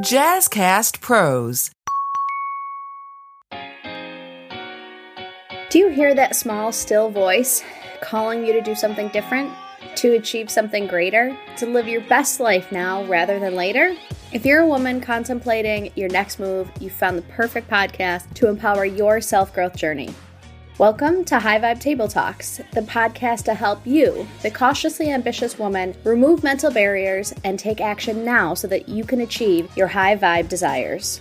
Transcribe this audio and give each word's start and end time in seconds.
Jazzcast 0.00 1.00
Pros. 1.00 1.70
Do 5.70 5.78
you 5.78 5.88
hear 5.88 6.16
that 6.16 6.34
small, 6.34 6.72
still 6.72 7.10
voice 7.10 7.62
calling 8.02 8.44
you 8.44 8.52
to 8.54 8.60
do 8.60 8.74
something 8.74 9.06
different? 9.10 9.52
To 9.96 10.14
achieve 10.14 10.50
something 10.50 10.88
greater? 10.88 11.38
To 11.58 11.66
live 11.66 11.86
your 11.86 12.00
best 12.00 12.40
life 12.40 12.72
now 12.72 13.04
rather 13.04 13.38
than 13.38 13.54
later? 13.54 13.94
If 14.32 14.44
you're 14.44 14.62
a 14.62 14.66
woman 14.66 15.00
contemplating 15.00 15.92
your 15.94 16.08
next 16.08 16.40
move, 16.40 16.68
you 16.80 16.90
found 16.90 17.16
the 17.16 17.22
perfect 17.22 17.70
podcast 17.70 18.34
to 18.34 18.48
empower 18.48 18.84
your 18.84 19.20
self 19.20 19.54
growth 19.54 19.76
journey. 19.76 20.12
Welcome 20.76 21.24
to 21.26 21.38
High 21.38 21.60
Vibe 21.60 21.78
Table 21.78 22.08
Talks, 22.08 22.60
the 22.72 22.80
podcast 22.80 23.44
to 23.44 23.54
help 23.54 23.86
you, 23.86 24.26
the 24.42 24.50
cautiously 24.50 25.08
ambitious 25.08 25.56
woman, 25.56 25.94
remove 26.02 26.42
mental 26.42 26.72
barriers 26.72 27.32
and 27.44 27.56
take 27.56 27.80
action 27.80 28.24
now 28.24 28.54
so 28.54 28.66
that 28.66 28.88
you 28.88 29.04
can 29.04 29.20
achieve 29.20 29.70
your 29.76 29.86
high 29.86 30.16
vibe 30.16 30.48
desires. 30.48 31.20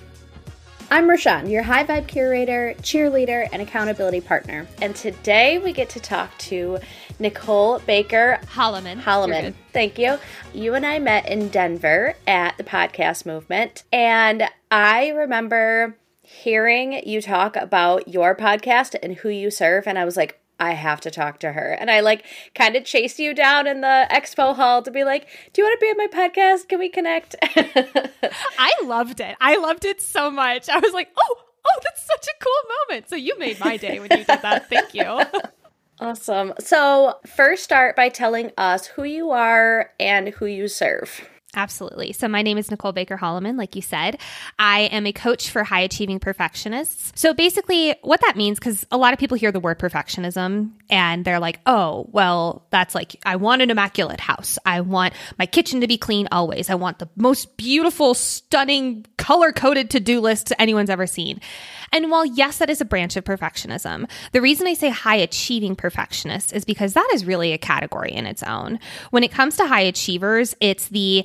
I'm 0.90 1.08
Rashawn, 1.08 1.52
your 1.52 1.62
high 1.62 1.84
vibe 1.84 2.08
curator, 2.08 2.74
cheerleader, 2.82 3.48
and 3.54 3.62
accountability 3.62 4.22
partner. 4.22 4.66
And 4.82 4.96
today 4.96 5.60
we 5.60 5.72
get 5.72 5.90
to 5.92 6.00
talk 6.00 6.36
to 6.40 6.80
Nicole 7.20 7.78
Baker 7.86 8.40
Holleman. 8.48 9.00
Holleman. 9.00 9.54
Thank 9.72 10.00
you. 10.00 10.18
You 10.56 10.74
and 10.74 10.84
I 10.84 10.98
met 10.98 11.30
in 11.30 11.50
Denver 11.50 12.16
at 12.26 12.58
the 12.58 12.64
podcast 12.64 13.28
movement. 13.28 13.84
And 13.94 14.50
I 14.72 15.10
remember 15.10 15.96
hearing 16.34 17.08
you 17.08 17.22
talk 17.22 17.56
about 17.56 18.08
your 18.08 18.36
podcast 18.36 18.96
and 19.02 19.16
who 19.18 19.30
you 19.30 19.52
serve, 19.52 19.88
and 19.88 19.98
I 19.98 20.06
was 20.06 20.18
like, 20.18 20.40
I 20.60 20.72
have 20.74 21.02
to 21.02 21.12
talk 21.12 21.40
to 21.40 21.52
her. 21.52 21.74
And 21.80 21.90
I 21.90 22.00
like 22.00 22.26
kind 22.56 22.76
of 22.76 22.86
chased 22.86 23.20
you 23.20 23.34
down 23.34 23.68
in 23.68 23.82
the 23.82 24.08
expo 24.10 24.56
hall 24.56 24.82
to 24.84 24.92
be 24.92 25.04
like, 25.04 25.28
Do 25.52 25.62
you 25.62 25.68
want 25.68 25.80
to 25.80 25.86
be 25.86 25.90
on 25.90 25.98
my 25.98 26.08
podcast? 26.08 26.70
Can 26.70 26.80
we 26.80 26.90
connect? 26.90 27.36
I 28.60 28.74
loved 28.84 29.20
it. 29.20 29.36
I 29.42 29.58
loved 29.58 29.84
it 29.84 30.02
so 30.02 30.30
much. 30.30 30.70
I 30.70 30.80
was 30.80 30.94
like, 30.94 31.10
Oh, 31.20 31.36
oh, 31.66 31.80
that's 31.84 32.06
such 32.06 32.28
a 32.28 32.44
cool 32.44 32.70
moment. 32.90 33.10
So 33.10 33.16
you 33.16 33.38
made 33.40 33.60
my 33.60 33.78
day 33.78 34.00
when 34.00 34.10
you 34.12 34.24
did 34.24 34.28
that. 34.28 34.70
Thank 34.70 34.94
you. 34.94 35.22
awesome. 36.00 36.54
So, 36.60 37.20
first, 37.26 37.64
start 37.64 37.96
by 37.96 38.10
telling 38.10 38.52
us 38.58 38.88
who 38.88 39.04
you 39.04 39.32
are 39.32 39.92
and 40.00 40.30
who 40.30 40.46
you 40.46 40.68
serve. 40.68 41.28
Absolutely. 41.56 42.14
So, 42.14 42.28
my 42.28 42.42
name 42.42 42.58
is 42.58 42.72
Nicole 42.72 42.94
Baker 42.94 43.16
Holleman, 43.16 43.58
like 43.58 43.76
you 43.76 43.82
said. 43.82 44.20
I 44.58 44.82
am 44.82 45.06
a 45.06 45.12
coach 45.12 45.52
for 45.52 45.64
high 45.64 45.82
achieving 45.82 46.20
perfectionists. 46.20 47.12
So, 47.16 47.34
basically, 47.34 47.96
what 48.02 48.22
that 48.22 48.36
means, 48.36 48.58
because 48.58 48.86
a 48.92 48.98
lot 48.98 49.14
of 49.14 49.20
people 49.20 49.38
hear 49.38 49.52
the 49.52 49.60
word 49.60 49.78
perfectionism 49.78 50.72
and 50.90 51.24
they're 51.24 51.40
like, 51.40 51.60
oh, 51.66 52.08
well, 52.12 52.66
that's 52.72 52.96
like, 52.96 53.16
I 53.26 53.36
want 53.36 53.62
an 53.62 53.70
immaculate 53.70 54.20
house. 54.20 54.58
I 54.66 54.82
want 54.82 55.14
my 55.38 55.46
kitchen 55.46 55.82
to 55.82 55.88
be 55.88 55.98
clean 55.98 56.28
always. 56.32 56.70
I 56.70 56.76
want 56.76 56.98
the 57.00 57.10
most 57.16 57.56
beautiful, 57.56 58.16
stunning, 58.16 59.06
color 59.18 59.52
coded 59.52 59.92
to 59.92 60.00
do 60.00 60.22
list 60.22 60.54
anyone's 60.58 60.90
ever 60.90 61.06
seen. 61.06 61.40
And 61.94 62.10
while, 62.10 62.26
yes, 62.26 62.58
that 62.58 62.72
is 62.72 62.82
a 62.82 62.86
branch 62.86 63.16
of 63.16 63.24
perfectionism, 63.24 64.10
the 64.32 64.42
reason 64.42 64.68
I 64.68 64.74
say 64.74 64.90
high 64.90 65.16
achieving 65.16 65.76
perfectionists 65.76 66.52
is 66.52 66.66
because 66.66 66.94
that 66.94 67.10
is 67.14 67.24
really 67.24 67.54
a 67.54 67.58
category 67.60 68.12
in 68.12 68.26
its 68.26 68.42
own. 68.44 68.80
When 69.12 69.24
it 69.24 69.32
comes 69.32 69.56
to 69.58 69.68
high 69.68 69.82
achievers, 69.82 70.56
it's 70.60 70.88
the 70.88 71.24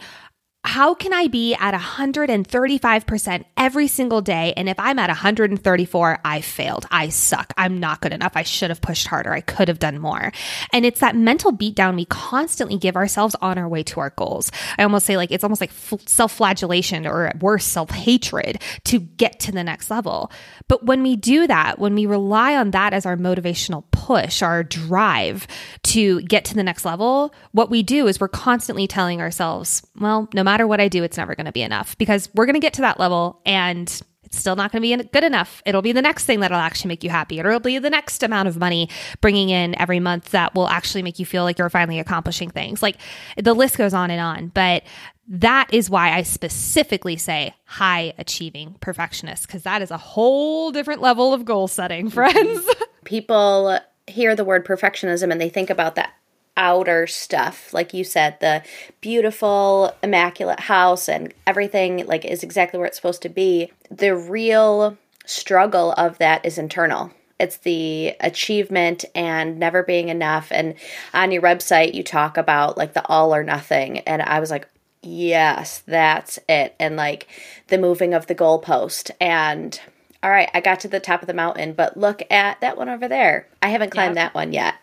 how 0.64 0.92
can 0.92 1.12
I 1.12 1.28
be 1.28 1.54
at 1.54 1.72
135% 1.72 3.44
every 3.56 3.86
single 3.86 4.20
day? 4.20 4.52
And 4.56 4.68
if 4.68 4.78
I'm 4.78 4.98
at 4.98 5.08
134, 5.08 6.18
I 6.24 6.40
failed. 6.40 6.84
I 6.90 7.08
suck. 7.10 7.52
I'm 7.56 7.78
not 7.78 8.00
good 8.00 8.12
enough. 8.12 8.32
I 8.34 8.42
should 8.42 8.70
have 8.70 8.80
pushed 8.80 9.06
harder. 9.06 9.32
I 9.32 9.40
could 9.40 9.68
have 9.68 9.78
done 9.78 9.98
more. 9.98 10.32
And 10.72 10.84
it's 10.84 11.00
that 11.00 11.14
mental 11.14 11.52
beatdown 11.52 11.94
we 11.94 12.06
constantly 12.06 12.76
give 12.76 12.96
ourselves 12.96 13.36
on 13.40 13.56
our 13.56 13.68
way 13.68 13.84
to 13.84 14.00
our 14.00 14.10
goals. 14.10 14.50
I 14.76 14.82
almost 14.82 15.06
say 15.06 15.16
like 15.16 15.30
it's 15.30 15.44
almost 15.44 15.60
like 15.60 15.72
self 16.06 16.32
flagellation 16.32 17.06
or 17.06 17.32
worse, 17.40 17.64
self 17.64 17.90
hatred 17.90 18.60
to 18.84 18.98
get 18.98 19.38
to 19.40 19.52
the 19.52 19.64
next 19.64 19.90
level. 19.90 20.30
But 20.66 20.84
when 20.84 21.02
we 21.02 21.14
do 21.14 21.46
that, 21.46 21.78
when 21.78 21.94
we 21.94 22.04
rely 22.04 22.56
on 22.56 22.72
that 22.72 22.92
as 22.92 23.06
our 23.06 23.16
motivational 23.16 23.84
push, 23.92 24.42
our 24.42 24.64
drive 24.64 25.46
to 25.84 26.20
get 26.22 26.44
to 26.46 26.54
the 26.54 26.64
next 26.64 26.84
level, 26.84 27.32
what 27.52 27.70
we 27.70 27.82
do 27.82 28.06
is 28.06 28.20
we're 28.20 28.28
constantly 28.28 28.86
telling 28.86 29.20
ourselves, 29.20 29.82
well, 29.98 30.28
no 30.34 30.44
matter 30.48 30.66
what 30.66 30.80
I 30.80 30.88
do, 30.88 31.04
it's 31.04 31.16
never 31.16 31.34
going 31.34 31.46
to 31.46 31.52
be 31.52 31.62
enough 31.62 31.96
because 31.98 32.28
we're 32.34 32.46
going 32.46 32.54
to 32.54 32.60
get 32.60 32.74
to 32.74 32.82
that 32.82 32.98
level 32.98 33.40
and 33.44 33.88
it's 34.28 34.36
still 34.36 34.56
not 34.56 34.70
going 34.70 34.82
to 34.82 34.96
be 34.96 35.08
good 35.10 35.24
enough. 35.24 35.62
It'll 35.64 35.80
be 35.80 35.92
the 35.92 36.02
next 36.02 36.26
thing 36.26 36.40
that'll 36.40 36.58
actually 36.58 36.88
make 36.88 37.02
you 37.02 37.08
happy. 37.08 37.38
It'll 37.38 37.60
be 37.60 37.78
the 37.78 37.88
next 37.88 38.22
amount 38.22 38.46
of 38.46 38.58
money 38.58 38.90
bringing 39.22 39.48
in 39.48 39.78
every 39.80 40.00
month 40.00 40.32
that 40.32 40.54
will 40.54 40.68
actually 40.68 41.02
make 41.02 41.18
you 41.18 41.24
feel 41.24 41.44
like 41.44 41.58
you're 41.58 41.70
finally 41.70 41.98
accomplishing 41.98 42.50
things. 42.50 42.82
Like 42.82 42.96
the 43.38 43.54
list 43.54 43.78
goes 43.78 43.94
on 43.94 44.10
and 44.10 44.20
on. 44.20 44.48
But 44.48 44.82
that 45.28 45.72
is 45.72 45.88
why 45.88 46.12
I 46.12 46.22
specifically 46.22 47.16
say 47.16 47.54
high 47.64 48.12
achieving 48.18 48.76
perfectionist, 48.80 49.46
because 49.46 49.62
that 49.62 49.80
is 49.80 49.90
a 49.90 49.96
whole 49.96 50.72
different 50.72 51.00
level 51.00 51.32
of 51.32 51.46
goal 51.46 51.66
setting, 51.66 52.10
friends. 52.10 52.66
People 53.04 53.78
hear 54.06 54.34
the 54.34 54.44
word 54.44 54.66
perfectionism 54.66 55.32
and 55.32 55.40
they 55.40 55.48
think 55.48 55.70
about 55.70 55.94
that 55.94 56.12
outer 56.58 57.06
stuff 57.06 57.72
like 57.72 57.94
you 57.94 58.02
said 58.02 58.38
the 58.40 58.62
beautiful 59.00 59.94
immaculate 60.02 60.60
house 60.60 61.08
and 61.08 61.32
everything 61.46 62.04
like 62.06 62.24
is 62.24 62.42
exactly 62.42 62.78
where 62.78 62.86
it's 62.86 62.96
supposed 62.96 63.22
to 63.22 63.28
be. 63.28 63.72
The 63.90 64.14
real 64.14 64.98
struggle 65.24 65.92
of 65.92 66.18
that 66.18 66.44
is 66.44 66.58
internal. 66.58 67.12
It's 67.38 67.58
the 67.58 68.16
achievement 68.18 69.04
and 69.14 69.58
never 69.58 69.84
being 69.84 70.08
enough. 70.08 70.50
And 70.50 70.74
on 71.14 71.30
your 71.30 71.42
website 71.42 71.94
you 71.94 72.02
talk 72.02 72.36
about 72.36 72.76
like 72.76 72.92
the 72.92 73.06
all 73.06 73.34
or 73.34 73.44
nothing. 73.44 74.00
And 74.00 74.20
i 74.20 74.40
was 74.40 74.50
like 74.50 74.68
yes 75.02 75.84
that's 75.86 76.40
it. 76.48 76.74
And 76.80 76.96
like 76.96 77.28
the 77.68 77.78
moving 77.78 78.14
of 78.14 78.26
the 78.26 78.34
goalpost. 78.34 79.12
And 79.20 79.80
all 80.24 80.30
right 80.30 80.50
i 80.52 80.60
got 80.60 80.80
to 80.80 80.88
the 80.88 80.98
top 80.98 81.22
of 81.22 81.28
the 81.28 81.34
mountain 81.34 81.72
but 81.72 81.96
look 81.96 82.20
at 82.32 82.60
that 82.60 82.76
one 82.76 82.88
over 82.88 83.06
there. 83.06 83.46
I 83.62 83.68
haven't 83.68 83.90
climbed 83.90 84.16
yep. 84.16 84.32
that 84.32 84.34
one 84.34 84.52
yet 84.52 84.74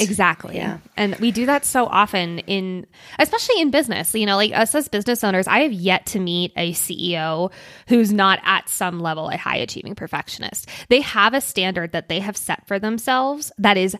Exactly. 0.00 0.56
Yeah. 0.56 0.78
And 0.96 1.16
we 1.16 1.30
do 1.30 1.46
that 1.46 1.64
so 1.64 1.86
often 1.86 2.40
in, 2.40 2.86
especially 3.18 3.60
in 3.60 3.70
business. 3.70 4.14
You 4.14 4.26
know, 4.26 4.36
like 4.36 4.52
us 4.52 4.74
as 4.74 4.88
business 4.88 5.24
owners, 5.24 5.46
I 5.46 5.60
have 5.60 5.72
yet 5.72 6.06
to 6.06 6.20
meet 6.20 6.52
a 6.56 6.72
CEO 6.72 7.52
who's 7.88 8.12
not 8.12 8.40
at 8.44 8.68
some 8.68 9.00
level 9.00 9.28
a 9.28 9.36
high 9.36 9.56
achieving 9.56 9.94
perfectionist. 9.94 10.68
They 10.88 11.00
have 11.00 11.34
a 11.34 11.40
standard 11.40 11.92
that 11.92 12.08
they 12.08 12.20
have 12.20 12.36
set 12.36 12.66
for 12.66 12.78
themselves 12.78 13.52
that 13.58 13.76
is 13.76 13.96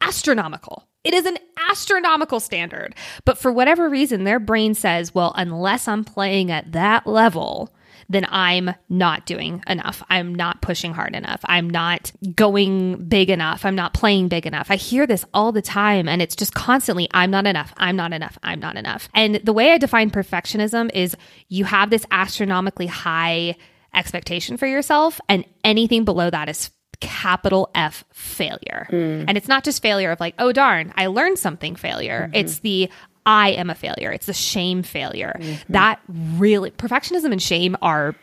astronomical. 0.00 0.88
It 1.04 1.14
is 1.14 1.26
an 1.26 1.38
astronomical 1.70 2.40
standard. 2.40 2.94
But 3.24 3.38
for 3.38 3.52
whatever 3.52 3.88
reason, 3.88 4.24
their 4.24 4.40
brain 4.40 4.74
says, 4.74 5.14
well, 5.14 5.32
unless 5.36 5.88
I'm 5.88 6.04
playing 6.04 6.50
at 6.50 6.72
that 6.72 7.06
level, 7.06 7.72
then 8.08 8.26
I'm 8.28 8.70
not 8.88 9.26
doing 9.26 9.62
enough. 9.66 10.02
I'm 10.08 10.34
not 10.34 10.62
pushing 10.62 10.92
hard 10.94 11.14
enough. 11.14 11.40
I'm 11.44 11.68
not 11.68 12.10
going 12.34 13.04
big 13.04 13.28
enough. 13.28 13.64
I'm 13.64 13.74
not 13.74 13.92
playing 13.92 14.28
big 14.28 14.46
enough. 14.46 14.70
I 14.70 14.76
hear 14.76 15.06
this 15.06 15.24
all 15.34 15.52
the 15.52 15.62
time 15.62 16.08
and 16.08 16.22
it's 16.22 16.34
just 16.34 16.54
constantly, 16.54 17.08
I'm 17.12 17.30
not 17.30 17.46
enough. 17.46 17.74
I'm 17.76 17.96
not 17.96 18.12
enough. 18.12 18.38
I'm 18.42 18.60
not 18.60 18.76
enough. 18.76 19.08
And 19.14 19.36
the 19.36 19.52
way 19.52 19.72
I 19.72 19.78
define 19.78 20.10
perfectionism 20.10 20.90
is 20.94 21.16
you 21.48 21.64
have 21.64 21.90
this 21.90 22.06
astronomically 22.10 22.86
high 22.86 23.56
expectation 23.94 24.56
for 24.56 24.66
yourself 24.66 25.20
and 25.28 25.44
anything 25.64 26.04
below 26.04 26.30
that 26.30 26.48
is 26.48 26.70
capital 27.00 27.70
F 27.74 28.04
failure. 28.12 28.88
Mm. 28.90 29.26
And 29.28 29.36
it's 29.36 29.48
not 29.48 29.64
just 29.64 29.82
failure 29.82 30.10
of 30.10 30.20
like, 30.20 30.34
oh 30.38 30.52
darn, 30.52 30.92
I 30.96 31.06
learned 31.06 31.38
something 31.38 31.76
failure. 31.76 32.24
Mm-hmm. 32.24 32.34
It's 32.34 32.58
the 32.60 32.90
I 33.28 33.50
am 33.50 33.68
a 33.68 33.74
failure. 33.74 34.10
It's 34.10 34.24
the 34.24 34.32
shame 34.32 34.82
failure. 34.82 35.36
Mm-hmm. 35.38 35.72
That 35.74 36.00
really, 36.08 36.70
perfectionism 36.70 37.30
and 37.30 37.42
shame 37.42 37.76
are 37.82 38.14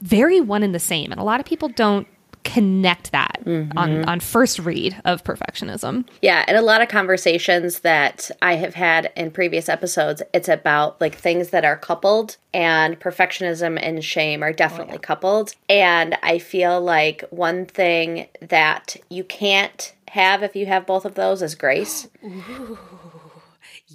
very 0.00 0.40
one 0.40 0.62
and 0.62 0.74
the 0.74 0.80
same. 0.80 1.12
And 1.12 1.20
a 1.20 1.24
lot 1.24 1.40
of 1.40 1.46
people 1.46 1.68
don't 1.68 2.08
connect 2.42 3.12
that 3.12 3.42
mm-hmm. 3.44 3.76
on, 3.76 4.04
on 4.06 4.20
first 4.20 4.60
read 4.60 4.96
of 5.04 5.22
perfectionism. 5.24 6.06
Yeah. 6.22 6.42
And 6.48 6.56
a 6.56 6.62
lot 6.62 6.80
of 6.80 6.88
conversations 6.88 7.80
that 7.80 8.30
I 8.40 8.54
have 8.54 8.74
had 8.74 9.12
in 9.14 9.30
previous 9.30 9.68
episodes, 9.68 10.22
it's 10.32 10.48
about 10.48 10.98
like 11.02 11.16
things 11.16 11.50
that 11.50 11.66
are 11.66 11.76
coupled, 11.76 12.38
and 12.54 12.98
perfectionism 12.98 13.78
and 13.82 14.02
shame 14.02 14.42
are 14.42 14.54
definitely 14.54 14.92
oh, 14.92 15.00
yeah. 15.02 15.06
coupled. 15.06 15.52
And 15.68 16.16
I 16.22 16.38
feel 16.38 16.80
like 16.80 17.24
one 17.28 17.66
thing 17.66 18.28
that 18.40 18.96
you 19.10 19.22
can't 19.24 19.92
have 20.08 20.42
if 20.42 20.56
you 20.56 20.64
have 20.64 20.86
both 20.86 21.04
of 21.04 21.14
those 21.14 21.42
is 21.42 21.54
grace. 21.54 22.08
Ooh. 22.24 22.78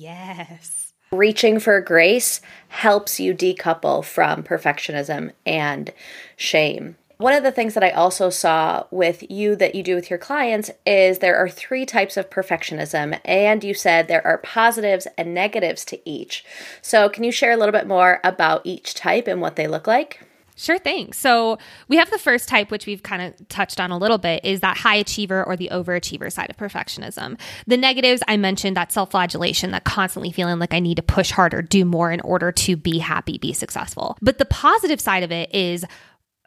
Yes. 0.02 0.94
Reaching 1.12 1.60
for 1.60 1.80
grace 1.80 2.42
helps 2.70 3.20
you 3.20 3.36
decouple 3.36 4.04
from 4.04 4.42
perfectionism 4.42 5.32
and 5.46 5.94
shame. 6.36 6.96
One 7.18 7.34
of 7.34 7.44
the 7.44 7.52
things 7.52 7.76
that 7.76 7.84
I 7.84 7.92
also 7.92 8.32
saw 8.32 8.86
with 8.90 9.30
you 9.30 9.56
that 9.58 9.76
you 9.76 9.84
do 9.84 9.94
with 9.94 10.10
your 10.10 10.18
clients 10.18 10.72
is 10.88 11.20
there 11.20 11.38
are 11.38 11.48
three 11.48 11.86
types 11.86 12.18
of 12.18 12.32
perfectionism, 12.32 13.20
and 13.24 13.64
you 13.64 13.76
said 13.76 14.08
there 14.08 14.26
are 14.26 14.40
positives 14.40 15.06
and 15.20 15.36
negatives 15.36 15.86
to 15.86 16.10
each. 16.10 16.44
So, 16.82 17.08
can 17.08 17.24
you 17.24 17.32
share 17.32 17.52
a 17.52 17.58
little 17.58 17.72
bit 17.72 17.86
more 17.86 18.22
about 18.24 18.62
each 18.64 18.96
type 18.96 19.28
and 19.28 19.40
what 19.40 19.56
they 19.56 19.68
look 19.68 19.86
like? 19.86 20.22
Sure 20.62 20.78
thing. 20.78 21.12
So 21.12 21.58
we 21.88 21.98
have 21.98 22.12
the 22.12 22.20
first 22.20 22.48
type, 22.48 22.70
which 22.70 22.86
we've 22.86 23.02
kind 23.02 23.24
of 23.24 23.48
touched 23.50 23.80
on 23.80 23.90
a 23.90 23.98
little 23.98 24.20
bit, 24.20 24.46
is 24.46 24.60
that 24.60 24.78
high 24.78 24.98
achiever 24.98 25.44
or 25.44 25.58
the 25.58 25.70
overachiever 25.72 26.32
side 26.32 26.52
of 26.52 26.58
perfectionism. 26.58 27.40
The 27.66 27.78
negatives, 27.78 28.22
I 28.28 28.38
mentioned 28.38 28.78
that 28.78 28.92
self 28.92 29.10
flagellation, 29.10 29.72
that 29.72 29.86
constantly 29.86 30.32
feeling 30.32 30.60
like 30.60 30.76
I 30.76 30.80
need 30.80 30.98
to 30.98 31.02
push 31.02 31.32
harder, 31.32 31.64
do 31.64 31.84
more 31.84 32.12
in 32.12 32.22
order 32.22 32.52
to 32.52 32.78
be 32.78 33.00
happy, 33.00 33.40
be 33.40 33.54
successful. 33.54 34.20
But 34.22 34.38
the 34.38 34.46
positive 34.46 35.02
side 35.02 35.24
of 35.24 35.32
it 35.32 35.52
is 35.52 35.84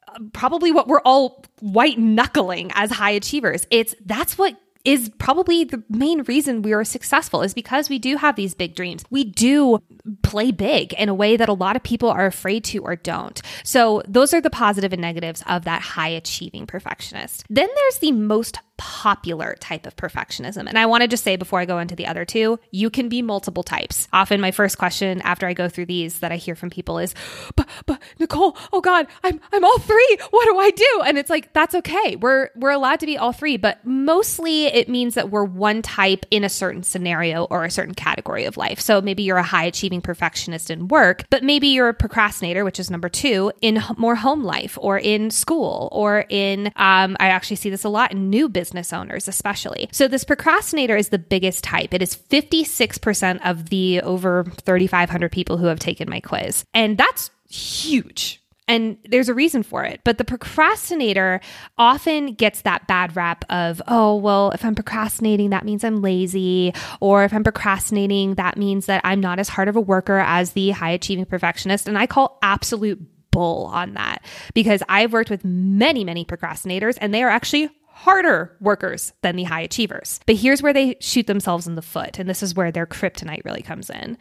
uh, 0.06 0.18
probably 0.32 0.70
what 0.70 0.86
we're 0.86 1.00
all 1.00 1.44
white 1.58 1.98
knuckling 1.98 2.70
as 2.74 2.92
high 2.92 3.10
achievers. 3.10 3.66
It's 3.72 3.96
that's 4.04 4.38
what 4.38 4.56
is 4.84 5.10
probably 5.18 5.64
the 5.64 5.82
main 5.88 6.22
reason 6.24 6.62
we 6.62 6.74
are 6.74 6.84
successful 6.84 7.42
is 7.42 7.54
because 7.54 7.88
we 7.88 7.98
do 7.98 8.16
have 8.16 8.36
these 8.36 8.54
big 8.54 8.74
dreams. 8.74 9.02
We 9.10 9.24
do 9.24 9.78
play 10.22 10.50
big 10.50 10.92
in 10.94 11.08
a 11.08 11.14
way 11.14 11.36
that 11.36 11.48
a 11.48 11.54
lot 11.54 11.76
of 11.76 11.82
people 11.82 12.10
are 12.10 12.26
afraid 12.26 12.64
to 12.64 12.78
or 12.78 12.94
don't. 12.94 13.40
So 13.62 14.02
those 14.06 14.34
are 14.34 14.42
the 14.42 14.50
positive 14.50 14.92
and 14.92 15.00
negatives 15.00 15.42
of 15.46 15.64
that 15.64 15.80
high 15.80 16.08
achieving 16.08 16.66
perfectionist. 16.66 17.44
Then 17.48 17.68
there's 17.74 17.98
the 17.98 18.12
most 18.12 18.58
popular 18.76 19.56
type 19.60 19.86
of 19.86 19.94
perfectionism. 19.96 20.66
And 20.68 20.78
I 20.78 20.86
want 20.86 21.02
to 21.02 21.08
just 21.08 21.22
say 21.22 21.36
before 21.36 21.60
I 21.60 21.64
go 21.64 21.78
into 21.78 21.94
the 21.94 22.06
other 22.06 22.24
two, 22.24 22.58
you 22.70 22.90
can 22.90 23.08
be 23.08 23.22
multiple 23.22 23.62
types. 23.62 24.08
Often 24.12 24.40
my 24.40 24.50
first 24.50 24.78
question 24.78 25.20
after 25.22 25.46
I 25.46 25.54
go 25.54 25.68
through 25.68 25.86
these 25.86 26.18
that 26.20 26.32
I 26.32 26.36
hear 26.36 26.56
from 26.56 26.70
people 26.70 26.98
is, 26.98 27.14
but 27.54 27.68
but 27.86 28.00
Nicole, 28.18 28.56
oh 28.72 28.80
God, 28.80 29.06
I'm 29.22 29.40
I'm 29.52 29.64
all 29.64 29.78
three. 29.78 30.18
What 30.30 30.46
do 30.46 30.58
I 30.58 30.70
do? 30.70 31.02
And 31.06 31.18
it's 31.18 31.30
like, 31.30 31.52
that's 31.52 31.74
okay. 31.76 32.16
We're 32.16 32.50
we're 32.56 32.70
allowed 32.70 33.00
to 33.00 33.06
be 33.06 33.16
all 33.16 33.32
three, 33.32 33.56
but 33.56 33.84
mostly 33.84 34.66
it 34.66 34.88
means 34.88 35.14
that 35.14 35.30
we're 35.30 35.44
one 35.44 35.80
type 35.80 36.26
in 36.30 36.42
a 36.42 36.48
certain 36.48 36.82
scenario 36.82 37.44
or 37.44 37.64
a 37.64 37.70
certain 37.70 37.94
category 37.94 38.44
of 38.44 38.56
life. 38.56 38.80
So 38.80 39.00
maybe 39.00 39.22
you're 39.22 39.36
a 39.36 39.42
high 39.42 39.64
achieving 39.64 40.00
perfectionist 40.00 40.70
in 40.70 40.88
work, 40.88 41.24
but 41.30 41.44
maybe 41.44 41.68
you're 41.68 41.88
a 41.90 41.94
procrastinator, 41.94 42.64
which 42.64 42.80
is 42.80 42.90
number 42.90 43.08
two, 43.08 43.52
in 43.60 43.82
more 43.96 44.16
home 44.16 44.42
life 44.42 44.76
or 44.80 44.98
in 44.98 45.30
school 45.30 45.88
or 45.92 46.24
in 46.28 46.66
um, 46.76 47.16
I 47.20 47.28
actually 47.28 47.56
see 47.56 47.70
this 47.70 47.84
a 47.84 47.88
lot 47.88 48.10
in 48.10 48.30
new 48.30 48.48
business 48.48 48.63
business 48.64 48.94
owners, 48.94 49.28
especially. 49.28 49.90
So, 49.92 50.08
this 50.08 50.24
procrastinator 50.24 50.96
is 50.96 51.10
the 51.10 51.18
biggest 51.18 51.62
type. 51.64 51.92
It 51.92 52.00
is 52.00 52.16
56% 52.16 53.40
of 53.44 53.68
the 53.68 54.00
over 54.00 54.44
3,500 54.44 55.30
people 55.30 55.58
who 55.58 55.66
have 55.66 55.78
taken 55.78 56.08
my 56.08 56.20
quiz. 56.20 56.64
And 56.72 56.96
that's 56.96 57.30
huge. 57.50 58.40
And 58.66 58.96
there's 59.06 59.28
a 59.28 59.34
reason 59.34 59.62
for 59.62 59.84
it. 59.84 60.00
But 60.02 60.16
the 60.16 60.24
procrastinator 60.24 61.42
often 61.76 62.32
gets 62.32 62.62
that 62.62 62.86
bad 62.86 63.14
rap 63.14 63.44
of, 63.50 63.82
oh, 63.86 64.16
well, 64.16 64.52
if 64.52 64.64
I'm 64.64 64.74
procrastinating, 64.74 65.50
that 65.50 65.66
means 65.66 65.84
I'm 65.84 66.00
lazy. 66.00 66.72
Or 67.00 67.24
if 67.24 67.34
I'm 67.34 67.44
procrastinating, 67.44 68.36
that 68.36 68.56
means 68.56 68.86
that 68.86 69.02
I'm 69.04 69.20
not 69.20 69.38
as 69.38 69.50
hard 69.50 69.68
of 69.68 69.76
a 69.76 69.82
worker 69.82 70.18
as 70.18 70.52
the 70.52 70.70
high 70.70 70.92
achieving 70.92 71.26
perfectionist. 71.26 71.86
And 71.86 71.98
I 71.98 72.06
call 72.06 72.38
absolute 72.40 73.06
bull 73.30 73.66
on 73.66 73.94
that 73.94 74.24
because 74.54 74.82
I've 74.88 75.12
worked 75.12 75.28
with 75.28 75.44
many, 75.44 76.04
many 76.04 76.24
procrastinators 76.24 76.96
and 77.00 77.12
they 77.12 77.22
are 77.22 77.28
actually 77.28 77.68
harder 77.94 78.56
workers 78.60 79.12
than 79.22 79.36
the 79.36 79.44
high 79.44 79.60
achievers. 79.60 80.20
But 80.26 80.36
here's 80.36 80.62
where 80.62 80.72
they 80.72 80.96
shoot 81.00 81.26
themselves 81.26 81.66
in 81.66 81.76
the 81.76 81.82
foot. 81.82 82.18
And 82.18 82.28
this 82.28 82.42
is 82.42 82.54
where 82.54 82.72
their 82.72 82.86
kryptonite 82.86 83.44
really 83.44 83.62
comes 83.62 83.88
in. 83.88 84.18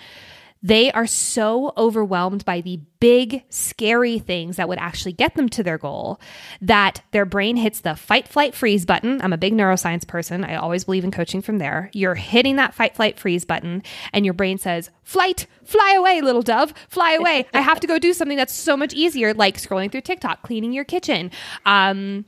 They 0.66 0.94
are 0.94 1.08
so 1.08 1.74
overwhelmed 1.76 2.46
by 2.46 2.62
the 2.62 2.80
big, 3.02 3.44
scary 3.50 4.18
things 4.18 4.56
that 4.56 4.70
would 4.70 4.78
actually 4.78 5.12
get 5.12 5.36
them 5.36 5.50
to 5.50 5.62
their 5.62 5.78
goal 5.78 6.22
that 6.62 7.02
their 7.12 7.26
brain 7.26 7.58
hits 7.58 7.82
the 7.82 7.98
fight, 7.98 8.30
flight, 8.30 8.56
freeze 8.56 8.86
button. 8.86 9.22
I'm 9.22 9.34
a 9.34 9.38
big 9.38 9.54
neuroscience 9.54 10.08
person. 10.08 10.46
I 10.46 10.56
always 10.56 10.86
believe 10.86 11.04
in 11.04 11.12
coaching 11.12 11.42
from 11.42 11.58
there. 11.58 11.90
You're 11.92 12.16
hitting 12.16 12.56
that 12.56 12.74
fight, 12.74 12.96
flight, 12.96 13.20
freeze 13.20 13.44
button, 13.44 13.84
and 14.14 14.24
your 14.24 14.34
brain 14.34 14.58
says, 14.58 14.90
Flight, 15.04 15.48
fly 15.66 15.96
away, 15.98 16.22
little 16.22 16.42
dove, 16.42 16.74
fly 16.88 17.12
away. 17.12 17.46
I 17.54 17.60
have 17.60 17.82
to 17.82 17.88
go 17.88 18.00
do 18.00 18.14
something 18.14 18.38
that's 18.38 18.54
so 18.54 18.78
much 18.78 18.94
easier, 18.94 19.34
like 19.34 19.58
scrolling 19.58 19.92
through 19.92 20.02
TikTok, 20.02 20.44
cleaning 20.44 20.72
your 20.72 20.86
kitchen, 20.86 21.30
um, 21.66 22.24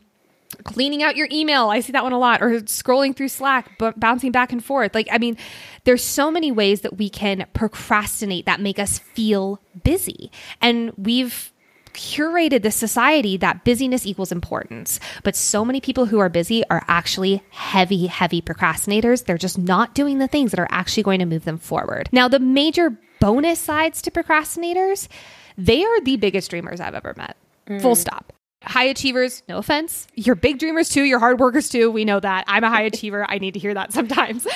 cleaning 0.66 1.04
out 1.04 1.16
your 1.16 1.30
email. 1.32 1.70
I 1.70 1.80
see 1.80 1.94
that 1.94 2.04
one 2.04 2.12
a 2.12 2.20
lot, 2.20 2.42
or 2.42 2.50
scrolling 2.62 3.16
through 3.16 3.30
Slack, 3.30 3.78
b- 3.78 3.92
bouncing 3.96 4.32
back 4.32 4.52
and 4.52 4.64
forth. 4.64 4.94
Like, 4.94 5.08
I 5.12 5.18
mean, 5.18 5.38
there's 5.86 6.04
so 6.04 6.30
many 6.30 6.52
ways 6.52 6.82
that 6.82 6.98
we 6.98 7.10
can 7.10 7.46
procrastinate 7.54 8.46
that 8.46 8.60
make 8.60 8.80
us 8.80 9.00
feel 9.00 9.62
busy. 9.84 10.32
And 10.62 10.92
we've 10.98 11.54
curated 11.94 12.62
this 12.62 12.76
society 12.76 13.38
that 13.38 13.64
busyness 13.64 14.06
equals 14.06 14.32
importance. 14.32 15.00
But 15.24 15.36
so 15.36 15.64
many 15.64 15.80
people 15.80 16.08
who 16.08 16.20
are 16.20 16.30
busy 16.30 16.68
are 16.70 16.84
actually 16.90 17.42
heavy, 17.52 18.08
heavy 18.08 18.42
procrastinators. 18.42 19.24
They're 19.24 19.38
just 19.38 19.58
not 19.58 19.96
doing 19.96 20.18
the 20.18 20.28
things 20.28 20.52
that 20.52 20.60
are 20.60 20.68
actually 20.72 21.04
going 21.04 21.20
to 21.20 21.26
move 21.26 21.46
them 21.46 21.58
forward. 21.58 22.10
Now, 22.12 22.28
the 22.28 22.40
major 22.40 22.98
bonus 23.22 23.60
sides 23.60 24.02
to 24.02 24.12
procrastinators, 24.12 25.08
they 25.58 25.86
are 25.86 26.02
the 26.02 26.18
biggest 26.18 26.50
dreamers 26.50 26.82
I've 26.82 26.96
ever 26.96 27.14
met. 27.16 27.38
Mm. 27.68 27.82
Full 27.82 27.96
stop 27.96 28.34
high 28.66 28.86
achievers, 28.86 29.44
no 29.48 29.58
offense. 29.58 30.08
You're 30.16 30.36
big 30.36 30.60
dreamers 30.60 30.90
too, 30.90 31.04
you're 31.04 31.20
hard 31.20 31.40
workers 31.40 31.70
too. 31.70 31.92
We 31.92 32.06
know 32.06 32.20
that. 32.20 32.46
I'm 32.48 32.64
a 32.64 32.70
high 32.70 32.82
achiever. 32.92 33.26
I 33.30 33.38
need 33.38 33.54
to 33.54 33.60
hear 33.60 33.74
that 33.74 33.94
sometimes. 33.94 34.48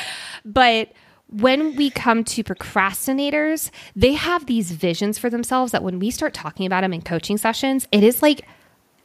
But 0.45 0.91
when 1.27 1.75
we 1.75 1.89
come 1.91 2.23
to 2.23 2.43
procrastinators, 2.43 3.69
they 3.95 4.13
have 4.13 4.47
these 4.47 4.71
visions 4.71 5.19
for 5.19 5.29
themselves 5.29 5.71
that 5.71 5.83
when 5.83 5.99
we 5.99 6.09
start 6.09 6.33
talking 6.33 6.65
about 6.65 6.81
them 6.81 6.93
in 6.93 7.01
coaching 7.01 7.37
sessions, 7.37 7.87
it 7.91 8.03
is 8.03 8.21
like 8.21 8.47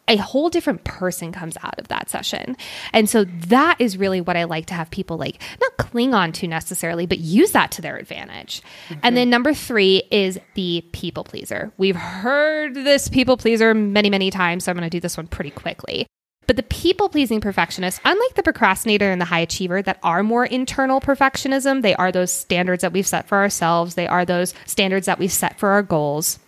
a 0.08 0.16
whole 0.16 0.50
different 0.50 0.84
person 0.84 1.32
comes 1.32 1.56
out 1.62 1.78
of 1.78 1.88
that 1.88 2.10
session. 2.10 2.56
And 2.92 3.08
so 3.08 3.24
that 3.24 3.80
is 3.80 3.96
really 3.96 4.20
what 4.20 4.36
I 4.36 4.44
like 4.44 4.66
to 4.66 4.74
have 4.74 4.90
people 4.90 5.16
like 5.16 5.40
not 5.60 5.76
cling 5.76 6.14
on 6.14 6.32
to 6.32 6.48
necessarily, 6.48 7.06
but 7.06 7.18
use 7.18 7.52
that 7.52 7.70
to 7.72 7.82
their 7.82 7.96
advantage. 7.96 8.62
Mm-hmm. 8.88 9.00
And 9.02 9.16
then 9.16 9.30
number 9.30 9.54
three 9.54 10.02
is 10.10 10.38
the 10.54 10.84
people 10.92 11.24
pleaser. 11.24 11.72
We've 11.78 11.96
heard 11.96 12.74
this 12.74 13.08
people 13.08 13.36
pleaser 13.36 13.74
many, 13.74 14.10
many 14.10 14.30
times. 14.30 14.64
So 14.64 14.70
I'm 14.70 14.76
going 14.76 14.88
to 14.88 14.94
do 14.94 15.00
this 15.00 15.16
one 15.16 15.26
pretty 15.26 15.50
quickly. 15.50 16.06
But 16.46 16.56
the 16.56 16.62
people 16.64 17.08
pleasing 17.08 17.40
perfectionist, 17.40 18.00
unlike 18.04 18.34
the 18.34 18.42
procrastinator 18.42 19.10
and 19.10 19.20
the 19.20 19.26
high 19.26 19.40
achiever 19.40 19.80
that 19.82 19.98
are 20.02 20.22
more 20.22 20.44
internal 20.44 21.00
perfectionism, 21.00 21.82
they 21.82 21.94
are 21.94 22.12
those 22.12 22.30
standards 22.30 22.82
that 22.82 22.92
we've 22.92 23.06
set 23.06 23.26
for 23.28 23.38
ourselves, 23.38 23.94
they 23.94 24.06
are 24.06 24.24
those 24.24 24.52
standards 24.66 25.06
that 25.06 25.18
we 25.18 25.28
set 25.28 25.58
for 25.58 25.70
our 25.70 25.82
goals. 25.82 26.38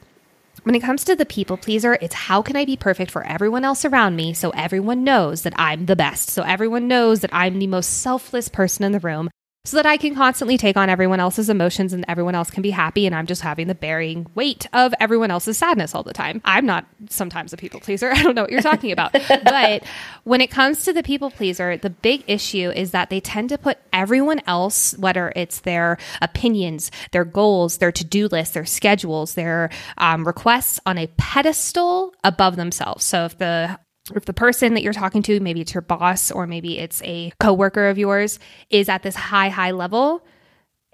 When 0.67 0.75
it 0.75 0.83
comes 0.83 1.05
to 1.05 1.15
the 1.15 1.25
people 1.25 1.57
pleaser, 1.57 1.97
it's 2.01 2.27
how 2.27 2.43
can 2.43 2.57
I 2.57 2.65
be 2.65 2.77
perfect 2.77 3.13
for 3.13 3.25
everyone 3.25 3.65
else 3.65 3.85
around 3.85 4.17
me 4.17 4.35
so 4.35 4.51
everyone 4.51 5.05
knows 5.05 5.43
that 5.43 5.53
I'm 5.57 5.87
the 5.87 5.95
best, 5.95 6.29
so 6.29 6.43
everyone 6.43 6.89
knows 6.89 7.21
that 7.21 7.31
I'm 7.33 7.61
the 7.61 7.69
most 7.69 8.01
selfless 8.01 8.49
person 8.49 8.85
in 8.85 8.91
the 8.91 8.99
room, 8.99 9.31
so 9.67 9.77
that 9.77 9.85
I 9.85 9.97
can 9.97 10.15
constantly 10.15 10.57
take 10.57 10.77
on 10.77 10.89
everyone 10.89 11.19
else's 11.19 11.51
emotions 11.51 11.93
and 11.93 12.05
everyone 12.07 12.37
else 12.37 12.51
can 12.51 12.63
be 12.63 12.71
happy 12.71 13.05
and 13.05 13.15
I'm 13.15 13.27
just 13.27 13.43
having 13.43 13.67
the 13.67 13.75
bearing 13.75 14.27
weight 14.37 14.67
of 14.73 14.95
everyone 15.01 15.33
else's 15.33 15.59
sadness 15.59 15.93
all 15.93 16.05
the 16.05 16.13
time. 16.13 16.41
I'm 16.45 16.65
not 16.65 16.87
sometimes 17.11 17.53
a 17.53 17.57
people 17.57 17.81
pleaser. 17.81 18.11
I 18.15 18.23
don't 18.23 18.37
know 18.37 18.43
what 18.43 18.53
you're 18.53 18.63
talking 18.63 18.93
about. 18.93 19.13
but 19.29 19.83
when 20.23 20.41
it 20.41 20.51
comes 20.51 20.85
to 20.85 20.93
the 20.93 21.03
people 21.03 21.31
pleaser, 21.33 21.77
the 21.77 21.91
big 21.91 22.23
issue 22.29 22.71
is 22.71 22.93
that 22.93 23.11
they 23.11 23.19
tend 23.19 23.49
to 23.49 23.59
put 23.59 23.79
everyone 23.93 24.41
else, 24.47 24.97
whether 24.99 25.33
it's 25.35 25.61
their 25.61 25.99
opinions, 26.23 26.93
their 27.11 27.25
goals, 27.25 27.79
their 27.79 27.91
to-do 27.91 28.29
lists, 28.29 28.55
their 28.55 28.65
schedules, 28.65 29.35
their 29.35 29.71
um, 29.99 30.25
requests 30.25 30.79
on 30.87 30.97
a 30.97 31.09
pedestal 31.17 32.15
above 32.23 32.55
themselves. 32.55 33.05
So 33.05 33.25
if 33.25 33.37
the 33.39 33.79
if 34.15 34.25
the 34.25 34.33
person 34.33 34.75
that 34.75 34.83
you're 34.83 34.93
talking 34.93 35.23
to, 35.25 35.41
maybe 35.41 35.61
it's 35.61 35.75
your 35.75 35.83
boss 35.83 36.31
or 36.31 36.47
maybe 36.47 36.79
it's 36.79 37.03
a 37.03 37.33
coworker 37.41 37.89
of 37.89 37.99
yours, 37.99 38.39
is 38.71 38.89
at 38.89 39.03
this 39.03 39.17
high, 39.17 39.49
high 39.49 39.73
level 39.73 40.25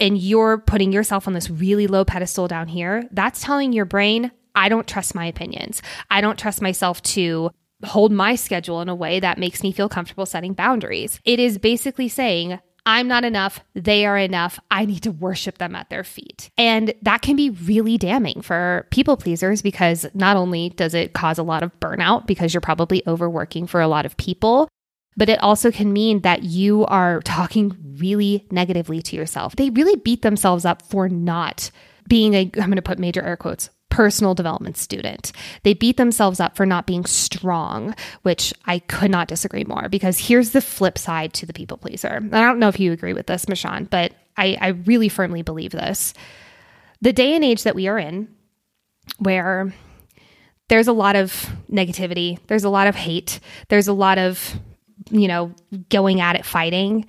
and 0.00 0.18
you're 0.18 0.58
putting 0.58 0.92
yourself 0.92 1.28
on 1.28 1.34
this 1.34 1.50
really 1.50 1.86
low 1.86 2.04
pedestal 2.04 2.48
down 2.48 2.66
here, 2.66 3.08
that's 3.12 3.42
telling 3.42 3.72
your 3.72 3.84
brain, 3.84 4.32
I 4.54 4.68
don't 4.68 4.88
trust 4.88 5.14
my 5.14 5.26
opinions. 5.26 5.80
I 6.10 6.20
don't 6.20 6.38
trust 6.38 6.60
myself 6.60 7.00
to 7.02 7.50
hold 7.84 8.12
my 8.12 8.34
schedule 8.34 8.80
in 8.80 8.88
a 8.88 8.94
way 8.94 9.20
that 9.20 9.38
makes 9.38 9.62
me 9.62 9.72
feel 9.72 9.88
comfortable 9.88 10.26
setting 10.26 10.54
boundaries. 10.54 11.20
It 11.24 11.38
is 11.38 11.58
basically 11.58 12.08
saying, 12.08 12.58
I'm 12.84 13.06
not 13.06 13.24
enough. 13.24 13.60
They 13.74 14.06
are 14.06 14.18
enough. 14.18 14.58
I 14.70 14.84
need 14.84 15.02
to 15.04 15.12
worship 15.12 15.58
them 15.58 15.76
at 15.76 15.88
their 15.88 16.04
feet. 16.04 16.50
And 16.58 16.92
that 17.02 17.22
can 17.22 17.36
be 17.36 17.50
really 17.50 17.96
damning 17.96 18.42
for 18.42 18.86
people 18.90 19.16
pleasers 19.16 19.62
because 19.62 20.06
not 20.14 20.36
only 20.36 20.70
does 20.70 20.94
it 20.94 21.12
cause 21.12 21.38
a 21.38 21.44
lot 21.44 21.62
of 21.62 21.78
burnout 21.80 22.26
because 22.26 22.52
you're 22.52 22.60
probably 22.60 23.02
overworking 23.06 23.66
for 23.66 23.80
a 23.80 23.88
lot 23.88 24.04
of 24.04 24.16
people, 24.16 24.68
but 25.16 25.28
it 25.28 25.40
also 25.42 25.70
can 25.70 25.92
mean 25.92 26.20
that 26.22 26.42
you 26.42 26.84
are 26.86 27.20
talking 27.20 27.76
really 27.98 28.46
negatively 28.50 29.02
to 29.02 29.16
yourself. 29.16 29.54
They 29.56 29.70
really 29.70 29.96
beat 29.96 30.22
themselves 30.22 30.64
up 30.64 30.82
for 30.82 31.08
not 31.08 31.70
being 32.08 32.34
a, 32.34 32.40
I'm 32.40 32.66
going 32.66 32.76
to 32.76 32.82
put 32.82 32.98
major 32.98 33.22
air 33.22 33.36
quotes, 33.36 33.70
personal 33.92 34.34
development 34.34 34.78
student. 34.78 35.32
They 35.64 35.74
beat 35.74 35.98
themselves 35.98 36.40
up 36.40 36.56
for 36.56 36.64
not 36.64 36.86
being 36.86 37.04
strong, 37.04 37.94
which 38.22 38.54
I 38.64 38.78
could 38.78 39.10
not 39.10 39.28
disagree 39.28 39.64
more 39.64 39.90
because 39.90 40.18
here's 40.18 40.50
the 40.52 40.62
flip 40.62 40.96
side 40.96 41.34
to 41.34 41.44
the 41.44 41.52
people 41.52 41.76
pleaser. 41.76 42.22
I 42.32 42.40
don't 42.40 42.58
know 42.58 42.68
if 42.68 42.80
you 42.80 42.92
agree 42.92 43.12
with 43.12 43.26
this, 43.26 43.44
Michonne, 43.44 43.90
but 43.90 44.14
I, 44.38 44.56
I 44.58 44.68
really 44.68 45.10
firmly 45.10 45.42
believe 45.42 45.72
this. 45.72 46.14
the 47.02 47.12
day 47.12 47.34
and 47.34 47.44
age 47.44 47.64
that 47.64 47.74
we 47.74 47.88
are 47.88 47.98
in, 47.98 48.28
where 49.18 49.74
there's 50.68 50.88
a 50.88 50.92
lot 50.92 51.16
of 51.16 51.50
negativity, 51.70 52.38
there's 52.46 52.64
a 52.64 52.70
lot 52.70 52.86
of 52.86 52.94
hate, 52.94 53.40
there's 53.68 53.88
a 53.88 53.92
lot 53.92 54.16
of, 54.18 54.54
you 55.10 55.28
know, 55.28 55.52
going 55.90 56.20
at 56.20 56.36
it, 56.36 56.46
fighting. 56.46 57.04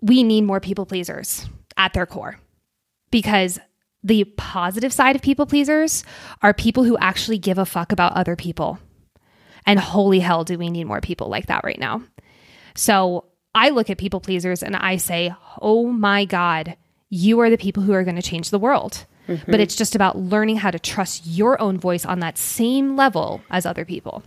We 0.00 0.22
need 0.22 0.42
more 0.42 0.60
people 0.60 0.86
pleasers 0.86 1.46
at 1.76 1.92
their 1.92 2.06
core 2.06 2.38
because 3.10 3.58
the 4.06 4.22
positive 4.36 4.92
side 4.92 5.16
of 5.16 5.22
people 5.22 5.46
pleasers 5.46 6.04
are 6.40 6.54
people 6.54 6.84
who 6.84 6.96
actually 6.98 7.38
give 7.38 7.58
a 7.58 7.66
fuck 7.66 7.90
about 7.90 8.12
other 8.12 8.36
people. 8.36 8.78
And 9.66 9.80
holy 9.80 10.20
hell, 10.20 10.44
do 10.44 10.56
we 10.56 10.70
need 10.70 10.84
more 10.84 11.00
people 11.00 11.28
like 11.28 11.46
that 11.46 11.64
right 11.64 11.78
now? 11.78 12.02
So 12.76 13.24
I 13.52 13.70
look 13.70 13.90
at 13.90 13.98
people 13.98 14.20
pleasers 14.20 14.62
and 14.62 14.76
I 14.76 14.96
say, 14.96 15.34
oh 15.60 15.88
my 15.88 16.24
God, 16.24 16.76
you 17.10 17.40
are 17.40 17.50
the 17.50 17.58
people 17.58 17.82
who 17.82 17.94
are 17.94 18.04
going 18.04 18.14
to 18.14 18.22
change 18.22 18.50
the 18.50 18.60
world. 18.60 19.04
Mm-hmm. 19.26 19.50
But 19.50 19.58
it's 19.58 19.74
just 19.74 19.96
about 19.96 20.16
learning 20.16 20.58
how 20.58 20.70
to 20.70 20.78
trust 20.78 21.26
your 21.26 21.60
own 21.60 21.76
voice 21.76 22.04
on 22.04 22.20
that 22.20 22.38
same 22.38 22.94
level 22.94 23.40
as 23.50 23.66
other 23.66 23.84
people. 23.84 24.22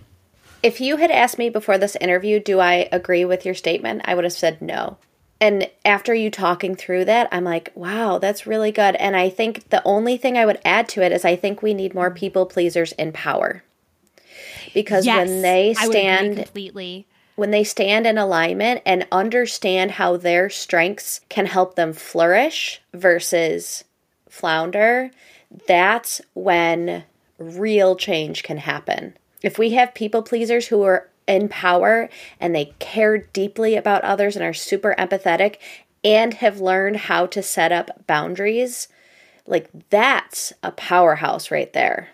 If 0.61 0.81
you 0.81 0.97
had 0.97 1.09
asked 1.09 1.37
me 1.37 1.49
before 1.49 1.77
this 1.77 1.95
interview, 2.01 2.41
do 2.41 2.59
I 2.59 2.89
agree 2.91 3.23
with 3.23 3.45
your 3.45 3.55
statement? 3.55 4.01
I 4.03 4.13
would 4.13 4.25
have 4.25 4.33
said 4.33 4.61
no. 4.61 4.97
And 5.41 5.69
after 5.85 6.13
you 6.13 6.29
talking 6.29 6.75
through 6.75 7.05
that, 7.05 7.29
I'm 7.31 7.45
like, 7.45 7.71
wow, 7.73 8.17
that's 8.19 8.45
really 8.45 8.71
good. 8.71 8.95
And 8.95 9.15
I 9.15 9.29
think 9.29 9.69
the 9.69 9.81
only 9.85 10.17
thing 10.17 10.37
I 10.37 10.45
would 10.45 10.59
add 10.65 10.89
to 10.89 11.01
it 11.01 11.11
is 11.11 11.23
I 11.23 11.35
think 11.35 11.61
we 11.61 11.73
need 11.73 11.93
more 11.93 12.11
people 12.11 12.45
pleasers 12.45 12.91
in 12.93 13.13
power. 13.13 13.63
Because 14.73 15.05
yes, 15.05 15.27
when 15.27 15.41
they 15.41 15.73
stand 15.73 16.35
completely 16.35 17.07
when 17.39 17.51
they 17.51 17.63
stand 17.63 18.05
in 18.05 18.17
alignment 18.17 18.81
and 18.85 19.07
understand 19.13 19.91
how 19.91 20.17
their 20.17 20.49
strengths 20.49 21.21
can 21.29 21.45
help 21.45 21.75
them 21.75 21.93
flourish 21.93 22.81
versus 22.93 23.85
flounder, 24.27 25.09
that's 25.65 26.19
when 26.33 27.05
real 27.37 27.95
change 27.95 28.43
can 28.43 28.57
happen. 28.57 29.15
If 29.41 29.57
we 29.57 29.71
have 29.71 29.93
people 29.93 30.21
pleasers 30.21 30.67
who 30.67 30.83
are 30.83 31.08
in 31.29 31.47
power 31.47 32.09
and 32.39 32.53
they 32.53 32.73
care 32.79 33.19
deeply 33.19 33.75
about 33.75 34.03
others 34.03 34.35
and 34.35 34.43
are 34.43 34.53
super 34.53 34.95
empathetic 34.97 35.57
and 36.03 36.35
have 36.35 36.59
learned 36.59 36.97
how 36.97 37.25
to 37.27 37.43
set 37.43 37.71
up 37.71 38.05
boundaries, 38.07 38.87
like 39.45 39.69
that's 39.89 40.51
a 40.63 40.71
powerhouse 40.71 41.51
right 41.51 41.71
there. 41.73 42.09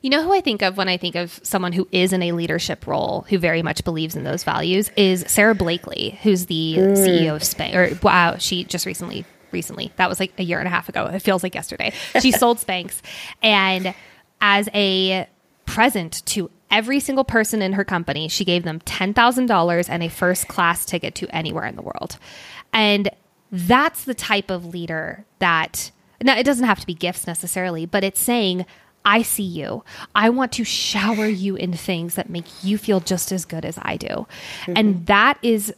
You 0.00 0.10
know 0.10 0.22
who 0.22 0.34
I 0.34 0.40
think 0.40 0.62
of 0.62 0.76
when 0.76 0.88
I 0.88 0.96
think 0.98 1.14
of 1.14 1.40
someone 1.42 1.72
who 1.72 1.88
is 1.90 2.12
in 2.12 2.22
a 2.22 2.32
leadership 2.32 2.86
role 2.86 3.24
who 3.28 3.38
very 3.38 3.62
much 3.62 3.84
believes 3.84 4.14
in 4.14 4.24
those 4.24 4.44
values 4.44 4.90
is 4.96 5.24
Sara 5.26 5.54
Blakely, 5.54 6.18
who's 6.22 6.46
the 6.46 6.74
mm. 6.76 6.92
CEO 6.94 7.34
of 7.34 7.42
Spanx. 7.42 7.74
Or 7.74 7.98
wow, 8.02 8.36
she 8.36 8.64
just 8.64 8.84
recently, 8.84 9.24
recently 9.50 9.92
that 9.96 10.10
was 10.10 10.20
like 10.20 10.32
a 10.38 10.42
year 10.42 10.58
and 10.58 10.68
a 10.68 10.70
half 10.70 10.90
ago. 10.90 11.06
It 11.06 11.20
feels 11.20 11.42
like 11.42 11.54
yesterday. 11.54 11.92
She 12.20 12.32
sold 12.32 12.58
Spanx, 12.58 13.00
and 13.42 13.94
as 14.42 14.68
a 14.74 15.26
present 15.74 16.24
to 16.24 16.48
every 16.70 17.00
single 17.00 17.24
person 17.24 17.60
in 17.60 17.72
her 17.72 17.84
company. 17.84 18.28
She 18.28 18.44
gave 18.44 18.62
them 18.62 18.78
$10,000 18.80 19.86
and 19.88 20.02
a 20.04 20.08
first 20.08 20.46
class 20.46 20.84
ticket 20.84 21.16
to 21.16 21.28
anywhere 21.34 21.66
in 21.66 21.74
the 21.74 21.82
world. 21.82 22.16
And 22.72 23.10
that's 23.50 24.04
the 24.04 24.14
type 24.14 24.50
of 24.50 24.66
leader 24.66 25.24
that, 25.40 25.90
now 26.22 26.38
it 26.38 26.44
doesn't 26.44 26.66
have 26.66 26.78
to 26.78 26.86
be 26.86 26.94
gifts 26.94 27.26
necessarily, 27.26 27.86
but 27.86 28.04
it's 28.04 28.20
saying, 28.20 28.66
I 29.04 29.22
see 29.22 29.42
you. 29.42 29.82
I 30.14 30.30
want 30.30 30.52
to 30.52 30.64
shower 30.64 31.26
you 31.26 31.56
in 31.56 31.72
things 31.72 32.14
that 32.14 32.30
make 32.30 32.46
you 32.62 32.78
feel 32.78 33.00
just 33.00 33.32
as 33.32 33.44
good 33.44 33.64
as 33.64 33.76
I 33.82 33.96
do. 33.96 34.06
Mm-hmm. 34.06 34.72
And 34.76 35.06
that 35.06 35.38
is 35.42 35.74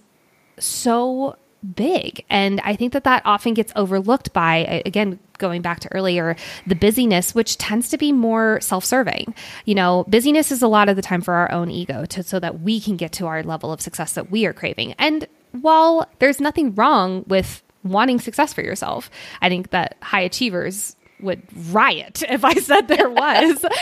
so 0.58 1.36
big. 1.74 2.24
And 2.30 2.60
I 2.60 2.76
think 2.76 2.92
that 2.92 3.04
that 3.04 3.22
often 3.24 3.54
gets 3.54 3.72
overlooked 3.76 4.32
by, 4.32 4.82
again, 4.86 5.18
going 5.38 5.62
back 5.62 5.80
to 5.80 5.92
earlier, 5.92 6.36
the 6.66 6.74
busyness, 6.74 7.34
which 7.34 7.58
tends 7.58 7.88
to 7.90 7.98
be 7.98 8.12
more 8.12 8.60
self 8.60 8.84
serving. 8.84 9.34
You 9.64 9.74
know, 9.74 10.04
busyness 10.08 10.50
is 10.50 10.62
a 10.62 10.68
lot 10.68 10.88
of 10.88 10.96
the 10.96 11.02
time 11.02 11.20
for 11.20 11.34
our 11.34 11.50
own 11.52 11.70
ego 11.70 12.04
to, 12.06 12.22
so 12.22 12.40
that 12.40 12.60
we 12.60 12.80
can 12.80 12.96
get 12.96 13.12
to 13.12 13.26
our 13.26 13.42
level 13.42 13.72
of 13.72 13.80
success 13.80 14.12
that 14.14 14.30
we 14.30 14.46
are 14.46 14.52
craving. 14.52 14.92
And 14.98 15.26
while 15.52 16.08
there's 16.18 16.40
nothing 16.40 16.74
wrong 16.74 17.24
with 17.26 17.62
wanting 17.82 18.20
success 18.20 18.52
for 18.52 18.62
yourself, 18.62 19.10
I 19.40 19.48
think 19.48 19.70
that 19.70 19.96
high 20.02 20.22
achievers 20.22 20.96
would 21.20 21.42
riot 21.72 22.22
if 22.28 22.44
I 22.44 22.54
said 22.54 22.88
there 22.88 23.10
was. 23.10 23.64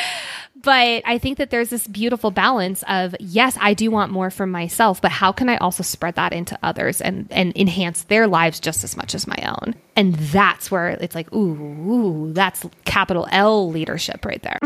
but 0.65 1.03
I 1.05 1.19
think 1.19 1.39
that 1.39 1.51
there's 1.51 1.69
this 1.69 1.87
beautiful 1.87 2.31
balance 2.31 2.83
of 2.89 3.15
yes, 3.21 3.57
I 3.61 3.75
do 3.75 3.91
want 3.91 4.11
more 4.11 4.31
for 4.31 4.47
myself, 4.47 5.01
but 5.03 5.11
how 5.11 5.31
can 5.31 5.49
I 5.49 5.59
also 5.59 5.83
spread 5.83 6.15
that 6.17 6.33
into 6.33 6.59
others 6.63 7.01
and 7.01 7.29
and 7.31 7.53
enhance 7.57 8.05
their 8.05 8.27
lives 8.27 8.59
just 8.61 8.83
as 8.83 8.97
much 8.97 9.15
as 9.15 9.27
my 9.27 9.37
own? 9.47 9.75
And 9.95 10.15
that's 10.15 10.71
where 10.71 10.89
it's 10.89 11.15
like, 11.15 11.33
ooh, 11.33 11.55
ooh 11.91 12.33
that's 12.33 12.67
capital 12.85 13.29
L 13.31 13.71
leadership 13.71 14.25
right 14.25 14.43
there. 14.43 14.59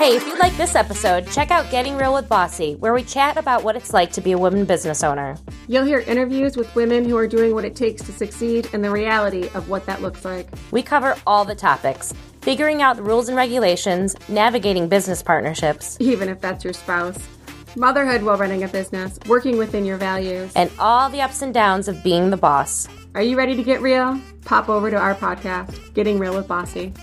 Hey, 0.00 0.16
if 0.16 0.26
you 0.26 0.38
like 0.38 0.56
this 0.56 0.76
episode, 0.76 1.30
check 1.30 1.50
out 1.50 1.70
Getting 1.70 1.94
Real 1.94 2.14
with 2.14 2.26
Bossy, 2.26 2.74
where 2.76 2.94
we 2.94 3.04
chat 3.04 3.36
about 3.36 3.62
what 3.62 3.76
it's 3.76 3.92
like 3.92 4.10
to 4.12 4.22
be 4.22 4.32
a 4.32 4.38
woman 4.38 4.64
business 4.64 5.04
owner. 5.04 5.36
You'll 5.68 5.84
hear 5.84 5.98
interviews 5.98 6.56
with 6.56 6.74
women 6.74 7.04
who 7.06 7.18
are 7.18 7.26
doing 7.26 7.52
what 7.52 7.66
it 7.66 7.76
takes 7.76 8.00
to 8.04 8.12
succeed 8.12 8.70
and 8.72 8.82
the 8.82 8.90
reality 8.90 9.50
of 9.52 9.68
what 9.68 9.84
that 9.84 10.00
looks 10.00 10.24
like. 10.24 10.48
We 10.70 10.82
cover 10.82 11.16
all 11.26 11.44
the 11.44 11.54
topics 11.54 12.14
figuring 12.40 12.80
out 12.80 12.96
the 12.96 13.02
rules 13.02 13.28
and 13.28 13.36
regulations, 13.36 14.16
navigating 14.26 14.88
business 14.88 15.22
partnerships, 15.22 15.98
even 16.00 16.30
if 16.30 16.40
that's 16.40 16.64
your 16.64 16.72
spouse, 16.72 17.18
motherhood 17.76 18.22
while 18.22 18.38
running 18.38 18.64
a 18.64 18.68
business, 18.68 19.18
working 19.28 19.58
within 19.58 19.84
your 19.84 19.98
values, 19.98 20.50
and 20.56 20.70
all 20.78 21.10
the 21.10 21.20
ups 21.20 21.42
and 21.42 21.52
downs 21.52 21.88
of 21.88 22.02
being 22.02 22.30
the 22.30 22.38
boss. 22.38 22.88
Are 23.14 23.22
you 23.22 23.36
ready 23.36 23.54
to 23.54 23.62
get 23.62 23.82
real? 23.82 24.18
Pop 24.46 24.70
over 24.70 24.90
to 24.90 24.96
our 24.96 25.14
podcast, 25.14 25.92
Getting 25.92 26.18
Real 26.18 26.34
with 26.34 26.48
Bossy. 26.48 26.94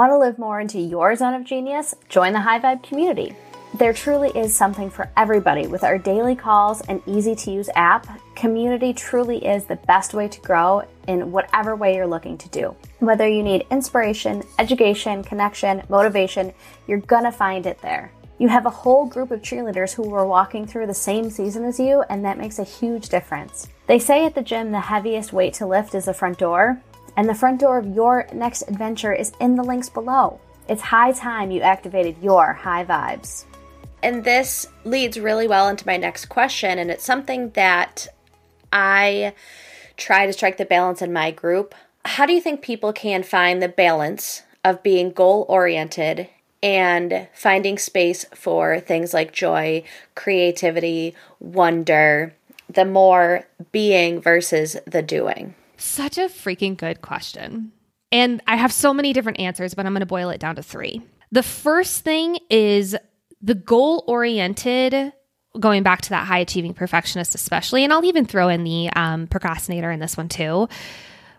Want 0.00 0.12
to 0.12 0.16
live 0.16 0.38
more 0.38 0.58
into 0.58 0.80
your 0.80 1.14
zone 1.14 1.34
of 1.34 1.44
genius? 1.44 1.94
Join 2.08 2.32
the 2.32 2.40
High 2.40 2.58
Vibe 2.58 2.82
community. 2.82 3.36
There 3.74 3.92
truly 3.92 4.30
is 4.30 4.56
something 4.56 4.88
for 4.88 5.10
everybody 5.14 5.66
with 5.66 5.84
our 5.84 5.98
daily 5.98 6.34
calls 6.34 6.80
and 6.88 7.02
easy 7.04 7.34
to 7.34 7.50
use 7.50 7.68
app. 7.74 8.06
Community 8.34 8.94
truly 8.94 9.44
is 9.44 9.66
the 9.66 9.76
best 9.76 10.14
way 10.14 10.26
to 10.26 10.40
grow 10.40 10.84
in 11.06 11.30
whatever 11.30 11.76
way 11.76 11.96
you're 11.96 12.06
looking 12.06 12.38
to 12.38 12.48
do. 12.48 12.74
Whether 13.00 13.28
you 13.28 13.42
need 13.42 13.66
inspiration, 13.70 14.42
education, 14.58 15.22
connection, 15.22 15.82
motivation, 15.90 16.54
you're 16.86 17.00
gonna 17.00 17.30
find 17.30 17.66
it 17.66 17.82
there. 17.82 18.10
You 18.38 18.48
have 18.48 18.64
a 18.64 18.70
whole 18.70 19.04
group 19.04 19.30
of 19.30 19.42
cheerleaders 19.42 19.92
who 19.92 20.14
are 20.14 20.24
walking 20.24 20.66
through 20.66 20.86
the 20.86 20.94
same 20.94 21.28
season 21.28 21.62
as 21.62 21.78
you, 21.78 22.04
and 22.08 22.24
that 22.24 22.38
makes 22.38 22.58
a 22.58 22.64
huge 22.64 23.10
difference. 23.10 23.68
They 23.86 23.98
say 23.98 24.24
at 24.24 24.34
the 24.34 24.40
gym 24.40 24.72
the 24.72 24.80
heaviest 24.80 25.34
weight 25.34 25.52
to 25.54 25.66
lift 25.66 25.94
is 25.94 26.06
the 26.06 26.14
front 26.14 26.38
door. 26.38 26.80
And 27.20 27.28
the 27.28 27.34
front 27.34 27.60
door 27.60 27.76
of 27.76 27.94
your 27.94 28.26
next 28.32 28.62
adventure 28.62 29.12
is 29.12 29.34
in 29.40 29.54
the 29.54 29.62
links 29.62 29.90
below. 29.90 30.40
It's 30.70 30.80
high 30.80 31.12
time 31.12 31.50
you 31.50 31.60
activated 31.60 32.16
your 32.22 32.54
high 32.54 32.82
vibes. 32.82 33.44
And 34.02 34.24
this 34.24 34.66
leads 34.84 35.20
really 35.20 35.46
well 35.46 35.68
into 35.68 35.86
my 35.86 35.98
next 35.98 36.30
question, 36.30 36.78
and 36.78 36.90
it's 36.90 37.04
something 37.04 37.50
that 37.50 38.08
I 38.72 39.34
try 39.98 40.24
to 40.24 40.32
strike 40.32 40.56
the 40.56 40.64
balance 40.64 41.02
in 41.02 41.12
my 41.12 41.30
group. 41.30 41.74
How 42.06 42.24
do 42.24 42.32
you 42.32 42.40
think 42.40 42.62
people 42.62 42.94
can 42.94 43.22
find 43.22 43.60
the 43.60 43.68
balance 43.68 44.42
of 44.64 44.82
being 44.82 45.12
goal 45.12 45.44
oriented 45.46 46.26
and 46.62 47.28
finding 47.34 47.76
space 47.76 48.24
for 48.34 48.80
things 48.80 49.12
like 49.12 49.30
joy, 49.34 49.84
creativity, 50.14 51.14
wonder, 51.38 52.32
the 52.66 52.86
more 52.86 53.44
being 53.72 54.22
versus 54.22 54.78
the 54.86 55.02
doing? 55.02 55.54
Such 55.80 56.18
a 56.18 56.28
freaking 56.28 56.76
good 56.76 57.00
question. 57.00 57.72
And 58.12 58.42
I 58.46 58.56
have 58.56 58.72
so 58.72 58.92
many 58.92 59.12
different 59.12 59.40
answers, 59.40 59.74
but 59.74 59.86
I'm 59.86 59.92
going 59.92 60.00
to 60.00 60.06
boil 60.06 60.28
it 60.30 60.38
down 60.38 60.56
to 60.56 60.62
three. 60.62 61.00
The 61.32 61.42
first 61.42 62.04
thing 62.04 62.38
is 62.50 62.96
the 63.40 63.54
goal 63.54 64.04
oriented, 64.06 65.12
going 65.58 65.82
back 65.82 66.02
to 66.02 66.10
that 66.10 66.26
high 66.26 66.40
achieving 66.40 66.74
perfectionist, 66.74 67.34
especially, 67.34 67.82
and 67.82 67.92
I'll 67.92 68.04
even 68.04 68.26
throw 68.26 68.48
in 68.48 68.64
the 68.64 68.90
um, 68.94 69.26
procrastinator 69.26 69.90
in 69.90 70.00
this 70.00 70.16
one 70.16 70.28
too 70.28 70.68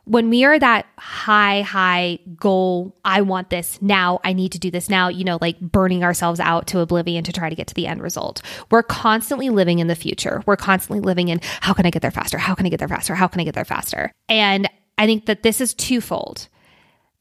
when 0.05 0.29
we 0.29 0.43
are 0.43 0.57
that 0.57 0.87
high, 0.97 1.61
high 1.61 2.19
goal, 2.35 2.95
I 3.05 3.21
want 3.21 3.49
this 3.49 3.81
now, 3.81 4.19
I 4.23 4.33
need 4.33 4.51
to 4.53 4.59
do 4.59 4.71
this 4.71 4.89
now, 4.89 5.09
you 5.09 5.23
know, 5.23 5.37
like 5.41 5.59
burning 5.59 6.03
ourselves 6.03 6.39
out 6.39 6.67
to 6.67 6.79
oblivion 6.79 7.23
to 7.23 7.31
try 7.31 7.49
to 7.49 7.55
get 7.55 7.67
to 7.67 7.73
the 7.73 7.87
end 7.87 8.01
result. 8.01 8.41
We're 8.69 8.83
constantly 8.83 9.49
living 9.49 9.79
in 9.79 9.87
the 9.87 9.95
future. 9.95 10.43
We're 10.45 10.57
constantly 10.57 11.01
living 11.01 11.27
in 11.27 11.39
how 11.61 11.73
can 11.73 11.85
I 11.85 11.91
get 11.91 12.01
there 12.01 12.11
faster? 12.11 12.37
How 12.37 12.55
can 12.55 12.65
I 12.65 12.69
get 12.69 12.79
there 12.79 12.87
faster? 12.87 13.15
How 13.15 13.27
can 13.27 13.41
I 13.41 13.43
get 13.43 13.55
there 13.55 13.65
faster? 13.65 14.11
And 14.27 14.69
I 14.97 15.05
think 15.05 15.25
that 15.27 15.43
this 15.43 15.61
is 15.61 15.73
twofold 15.73 16.47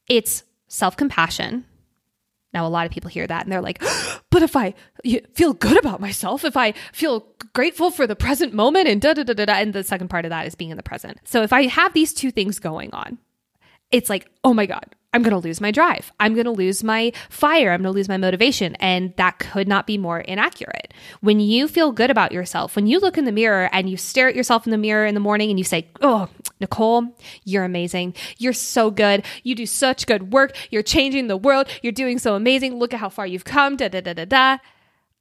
it's 0.07 0.43
self 0.67 0.97
compassion, 0.97 1.65
now, 2.53 2.67
a 2.67 2.69
lot 2.69 2.85
of 2.85 2.91
people 2.91 3.09
hear 3.09 3.25
that 3.25 3.43
and 3.43 3.51
they're 3.51 3.61
like, 3.61 3.81
but 4.29 4.43
if 4.43 4.55
I 4.55 4.73
feel 5.33 5.53
good 5.53 5.77
about 5.77 6.01
myself, 6.01 6.43
if 6.43 6.57
I 6.57 6.73
feel 6.93 7.25
grateful 7.53 7.91
for 7.91 8.07
the 8.07 8.15
present 8.15 8.53
moment 8.53 8.87
and 8.87 9.01
da 9.01 9.13
da 9.13 9.23
da 9.23 9.33
da 9.33 9.45
da, 9.45 9.53
and 9.53 9.73
the 9.73 9.83
second 9.83 10.09
part 10.09 10.25
of 10.25 10.29
that 10.29 10.47
is 10.47 10.55
being 10.55 10.71
in 10.71 10.77
the 10.77 10.83
present. 10.83 11.19
So 11.23 11.41
if 11.43 11.53
I 11.53 11.67
have 11.67 11.93
these 11.93 12.13
two 12.13 12.31
things 12.31 12.59
going 12.59 12.93
on, 12.93 13.17
it's 13.91 14.09
like, 14.09 14.29
oh 14.43 14.53
my 14.53 14.65
God, 14.65 14.95
I'm 15.13 15.23
going 15.23 15.33
to 15.33 15.37
lose 15.37 15.59
my 15.59 15.71
drive. 15.71 16.11
I'm 16.19 16.33
going 16.33 16.45
to 16.45 16.51
lose 16.51 16.83
my 16.83 17.11
fire. 17.29 17.71
I'm 17.71 17.81
going 17.81 17.93
to 17.93 17.97
lose 17.97 18.07
my 18.07 18.17
motivation. 18.17 18.75
And 18.75 19.13
that 19.17 19.39
could 19.39 19.67
not 19.67 19.85
be 19.85 19.97
more 19.97 20.21
inaccurate. 20.21 20.93
When 21.19 21.41
you 21.41 21.67
feel 21.67 21.91
good 21.91 22.09
about 22.09 22.31
yourself, 22.31 22.77
when 22.77 22.87
you 22.87 22.99
look 22.99 23.17
in 23.17 23.25
the 23.25 23.31
mirror 23.31 23.69
and 23.73 23.89
you 23.89 23.97
stare 23.97 24.29
at 24.29 24.35
yourself 24.35 24.65
in 24.65 24.71
the 24.71 24.77
mirror 24.77 25.05
in 25.05 25.13
the 25.13 25.19
morning 25.19 25.49
and 25.49 25.59
you 25.59 25.65
say, 25.65 25.87
Oh, 26.01 26.29
Nicole, 26.61 27.13
you're 27.43 27.65
amazing. 27.65 28.15
You're 28.37 28.53
so 28.53 28.89
good. 28.89 29.25
You 29.43 29.53
do 29.55 29.65
such 29.65 30.07
good 30.07 30.31
work. 30.31 30.55
You're 30.69 30.83
changing 30.83 31.27
the 31.27 31.37
world. 31.37 31.67
You're 31.81 31.91
doing 31.91 32.17
so 32.17 32.35
amazing. 32.35 32.79
Look 32.79 32.93
at 32.93 32.99
how 33.01 33.09
far 33.09 33.27
you've 33.27 33.45
come. 33.45 33.75
Da 33.75 33.89
da 33.89 33.99
da 33.99 34.13
da 34.13 34.25
da. 34.25 34.57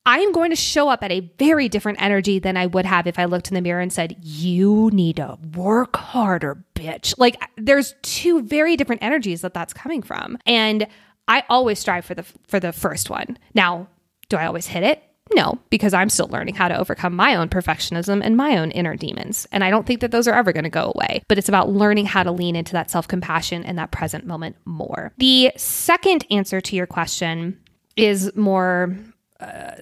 I 0.06 0.20
am 0.20 0.32
going 0.32 0.50
to 0.50 0.56
show 0.56 0.88
up 0.88 1.02
at 1.02 1.12
a 1.12 1.20
very 1.38 1.68
different 1.68 2.00
energy 2.00 2.38
than 2.38 2.56
I 2.56 2.66
would 2.66 2.86
have 2.86 3.06
if 3.06 3.18
I 3.18 3.26
looked 3.26 3.48
in 3.48 3.54
the 3.54 3.60
mirror 3.60 3.80
and 3.80 3.92
said, 3.92 4.16
You 4.20 4.90
need 4.92 5.16
to 5.16 5.38
work 5.54 5.96
harder, 5.96 6.64
bitch. 6.74 7.14
Like, 7.18 7.40
there's 7.56 7.94
two 8.02 8.42
very 8.42 8.76
different 8.76 9.02
energies 9.02 9.42
that 9.42 9.54
that's 9.54 9.72
coming 9.72 10.02
from. 10.02 10.38
And 10.46 10.86
I 11.28 11.44
always 11.48 11.78
strive 11.78 12.04
for 12.04 12.14
the 12.14 12.24
for 12.48 12.58
the 12.58 12.72
first 12.72 13.10
one. 13.10 13.38
Now, 13.54 13.88
do 14.28 14.36
I 14.36 14.46
always 14.46 14.66
hit 14.66 14.82
it? 14.82 15.02
No, 15.32 15.60
because 15.70 15.94
I'm 15.94 16.08
still 16.08 16.26
learning 16.26 16.56
how 16.56 16.66
to 16.66 16.76
overcome 16.76 17.14
my 17.14 17.36
own 17.36 17.48
perfectionism 17.48 18.20
and 18.24 18.36
my 18.36 18.56
own 18.56 18.72
inner 18.72 18.96
demons. 18.96 19.46
And 19.52 19.62
I 19.62 19.70
don't 19.70 19.86
think 19.86 20.00
that 20.00 20.10
those 20.10 20.26
are 20.26 20.34
ever 20.34 20.52
going 20.52 20.64
to 20.64 20.70
go 20.70 20.92
away. 20.92 21.22
But 21.28 21.38
it's 21.38 21.48
about 21.48 21.70
learning 21.70 22.06
how 22.06 22.24
to 22.24 22.32
lean 22.32 22.56
into 22.56 22.72
that 22.72 22.90
self 22.90 23.06
compassion 23.06 23.64
and 23.64 23.78
that 23.78 23.92
present 23.92 24.26
moment 24.26 24.56
more. 24.64 25.12
The 25.18 25.52
second 25.56 26.26
answer 26.30 26.60
to 26.62 26.74
your 26.74 26.86
question 26.86 27.60
is 27.96 28.34
more 28.34 28.96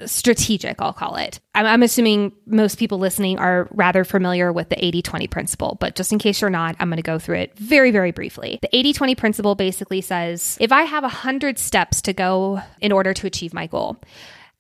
strategic, 0.07 0.81
I'll 0.81 0.93
call 0.93 1.17
it. 1.17 1.41
I'm, 1.55 1.67
I'm, 1.67 1.83
assuming 1.83 2.33
most 2.47 2.79
people 2.79 2.99
listening 2.99 3.39
are 3.39 3.69
rather 3.73 4.05
familiar 4.05 4.53
with 4.53 4.69
the 4.69 4.85
80 4.85 5.03
20 5.03 5.27
principle, 5.27 5.77
but 5.81 5.97
just 5.97 6.13
in 6.13 6.19
case 6.19 6.41
you're 6.41 6.51
not, 6.51 6.77
I'm 6.79 6.89
going 6.89 6.97
to 6.97 7.03
go 7.03 7.19
through 7.19 7.39
it 7.39 7.59
very, 7.59 7.91
very 7.91 8.13
briefly. 8.13 8.59
The 8.63 8.75
80 8.77 8.93
20 8.93 9.15
principle 9.15 9.55
basically 9.55 10.01
says 10.01 10.57
if 10.61 10.73
I 10.73 10.83
have 10.83 11.03
100 11.03 11.59
steps 11.59 12.03
to 12.03 12.13
go 12.13 12.61
in 12.81 12.93
order 12.93 13.13
to 13.15 13.27
achieve 13.27 13.53
my 13.53 13.67
goal, 13.67 13.97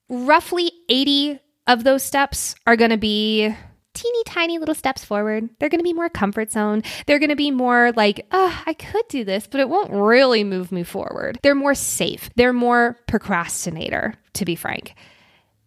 roughly 0.09 0.73
80 0.88 1.40
of 1.67 1.85
those 1.85 2.02
steps 2.02 2.55
are 2.67 2.76
going 2.76 2.90
to 2.90 2.97
be 2.97 3.55
teeny 3.95 4.25
tiny 4.25 4.59
little 4.59 4.75
steps 4.75 5.04
forward. 5.04 5.49
They're 5.59 5.68
going 5.68 5.80
to 5.80 5.85
be 5.85 5.92
more 5.92 6.09
comfort 6.09 6.52
zone. 6.52 6.83
They're 7.07 7.18
going 7.18 7.30
to 7.30 7.37
be 7.37 7.50
more 7.50 7.92
like, 7.97 8.26
oh, 8.30 8.62
I 8.66 8.75
could 8.75 9.07
do 9.09 9.25
this, 9.25 9.47
but 9.47 9.61
it 9.61 9.68
won't 9.68 9.90
really 9.90 10.45
move 10.45 10.71
me 10.71 10.83
forward. 10.83 11.38
They're 11.42 11.54
more 11.54 11.75
safe. 11.75 12.30
They're 12.37 12.52
more 12.52 12.99
procrastinator, 13.07 14.14
to 14.35 14.45
be 14.45 14.54
frank. 14.54 14.95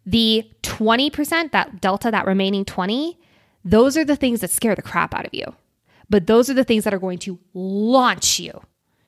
The 0.06 0.50
20%, 0.62 1.52
that 1.52 1.80
delta, 1.80 2.10
that 2.10 2.26
remaining 2.26 2.64
20, 2.64 3.18
those 3.64 3.96
are 3.96 4.04
the 4.04 4.16
things 4.16 4.40
that 4.40 4.50
scare 4.50 4.74
the 4.74 4.82
crap 4.82 5.14
out 5.14 5.26
of 5.26 5.34
you. 5.34 5.54
But 6.10 6.26
those 6.26 6.50
are 6.50 6.54
the 6.54 6.64
things 6.64 6.84
that 6.84 6.92
are 6.92 6.98
going 6.98 7.18
to 7.20 7.38
launch 7.54 8.40
you 8.40 8.60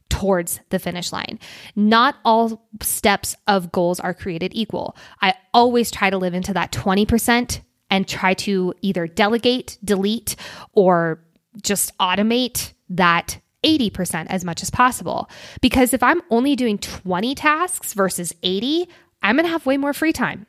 towards 0.09 0.61
the 0.71 0.78
finish 0.78 1.12
line. 1.12 1.38
Not 1.75 2.16
all 2.25 2.68
steps 2.80 3.37
of 3.47 3.73
goals 3.73 3.99
are 4.00 4.14
created 4.14 4.52
equal. 4.54 4.97
I 5.21 5.35
always 5.52 5.90
try 5.90 6.09
to 6.09 6.18
live 6.18 6.35
into 6.35 6.52
that 6.54 6.73
20% 6.73 7.61
and 7.91 8.09
try 8.09 8.35
to 8.35 8.75
either 8.83 9.07
delegate, 9.07 9.79
delete, 9.85 10.37
or 10.73 11.21
just 11.62 11.97
automate 11.99 12.73
that 12.88 13.38
80% 13.64 14.26
as 14.29 14.45
much 14.45 14.62
as 14.62 14.71
possible. 14.71 15.29
Because 15.61 15.95
if 15.95 16.03
I'm 16.03 16.21
only 16.31 16.57
doing 16.57 16.79
20 16.79 17.35
tasks 17.35 17.95
versus 17.95 18.35
80, 18.43 18.88
I'm 19.23 19.37
going 19.37 19.47
to 19.47 19.53
have 19.53 19.67
way 19.67 19.76
more 19.76 19.93
free 19.93 20.12
time. 20.12 20.47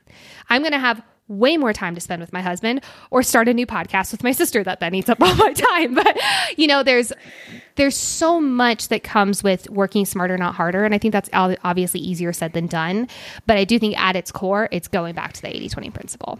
I'm 0.50 0.62
going 0.62 0.74
to 0.74 0.80
have 0.80 1.02
way 1.28 1.58
more 1.58 1.74
time 1.74 1.96
to 1.96 2.02
spend 2.02 2.22
with 2.22 2.32
my 2.32 2.42
husband 2.42 2.82
or 3.10 3.24
start 3.24 3.48
a 3.48 3.54
new 3.54 3.66
podcast 3.66 4.12
with 4.12 4.24
my 4.24 4.32
sister 4.32 4.64
that 4.64 4.80
then 4.80 4.94
eats 4.94 5.10
up 5.10 5.20
all 5.22 5.34
my 5.36 5.54
time 5.74 5.96
but 5.96 6.20
you 6.56 6.68
know 6.68 6.84
there's 6.84 7.12
there's 7.78 7.98
so 7.98 8.40
much 8.40 8.90
that 8.90 9.02
comes 9.02 9.42
with 9.42 9.68
working 9.72 10.06
smarter 10.06 10.38
not 10.38 10.54
harder 10.54 10.86
and 10.86 10.94
i 10.94 11.00
think 11.00 11.12
that's 11.12 11.30
obviously 11.34 12.00
easier 12.00 12.32
said 12.32 12.54
than 12.54 12.68
done 12.68 13.08
but 13.48 13.58
i 13.58 13.64
do 13.64 13.80
think 13.80 13.98
at 14.00 14.16
its 14.16 14.32
core 14.32 14.70
it's 14.72 14.88
going 14.88 15.16
back 15.16 15.34
to 15.34 15.42
the 15.42 15.48
80-20 15.48 15.94
principle 15.96 16.40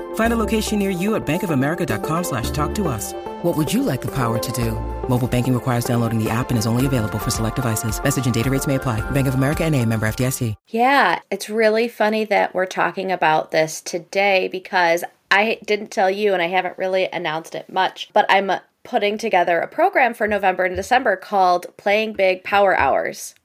Find 0.15 0.33
a 0.33 0.37
location 0.37 0.79
near 0.79 0.89
you 0.89 1.15
at 1.15 1.25
bankofamerica.com 1.25 2.23
slash 2.23 2.49
talk 2.51 2.73
to 2.75 2.87
us. 2.87 3.13
What 3.43 3.57
would 3.57 3.73
you 3.73 3.83
like 3.83 4.01
the 4.01 4.11
power 4.11 4.39
to 4.39 4.51
do? 4.53 4.71
Mobile 5.09 5.27
banking 5.27 5.53
requires 5.53 5.83
downloading 5.83 6.23
the 6.23 6.29
app 6.29 6.51
and 6.51 6.57
is 6.57 6.65
only 6.65 6.85
available 6.85 7.19
for 7.19 7.31
select 7.31 7.57
devices. 7.57 8.01
Message 8.01 8.25
and 8.25 8.33
data 8.33 8.49
rates 8.49 8.67
may 8.67 8.75
apply. 8.75 9.01
Bank 9.11 9.27
of 9.27 9.33
America 9.33 9.65
and 9.65 9.75
a 9.75 9.85
member 9.85 10.07
FDIC. 10.07 10.55
Yeah, 10.69 11.19
it's 11.29 11.49
really 11.49 11.89
funny 11.89 12.23
that 12.25 12.53
we're 12.53 12.65
talking 12.65 13.11
about 13.11 13.51
this 13.51 13.81
today 13.81 14.47
because 14.47 15.03
I 15.29 15.59
didn't 15.65 15.91
tell 15.91 16.09
you 16.09 16.33
and 16.33 16.41
I 16.41 16.47
haven't 16.47 16.77
really 16.77 17.09
announced 17.11 17.55
it 17.55 17.69
much, 17.69 18.09
but 18.13 18.25
I'm 18.29 18.51
putting 18.83 19.17
together 19.17 19.59
a 19.59 19.67
program 19.67 20.13
for 20.13 20.27
November 20.27 20.65
and 20.65 20.75
December 20.75 21.15
called 21.15 21.75
Playing 21.77 22.13
Big 22.13 22.43
Power 22.43 22.77
Hours. 22.77 23.35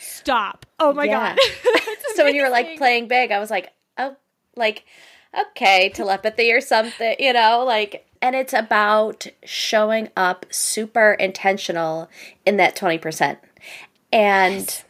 Stop. 0.00 0.66
Oh 0.78 0.92
my 0.92 1.04
yeah. 1.04 1.34
God. 1.34 1.38
so 2.14 2.24
when 2.24 2.34
you 2.34 2.42
were 2.42 2.50
like 2.50 2.76
playing 2.76 3.08
big, 3.08 3.32
I 3.32 3.38
was 3.38 3.50
like, 3.50 3.72
oh, 3.96 4.16
like, 4.56 4.84
okay, 5.38 5.90
telepathy 5.90 6.52
or 6.52 6.60
something, 6.60 7.16
you 7.18 7.32
know, 7.32 7.64
like 7.64 8.04
and 8.20 8.34
it's 8.34 8.52
about 8.52 9.26
showing 9.44 10.08
up 10.16 10.46
super 10.50 11.12
intentional 11.12 12.08
in 12.44 12.56
that 12.56 12.76
20%. 12.76 13.38
And 14.12 14.54
yes. 14.54 14.84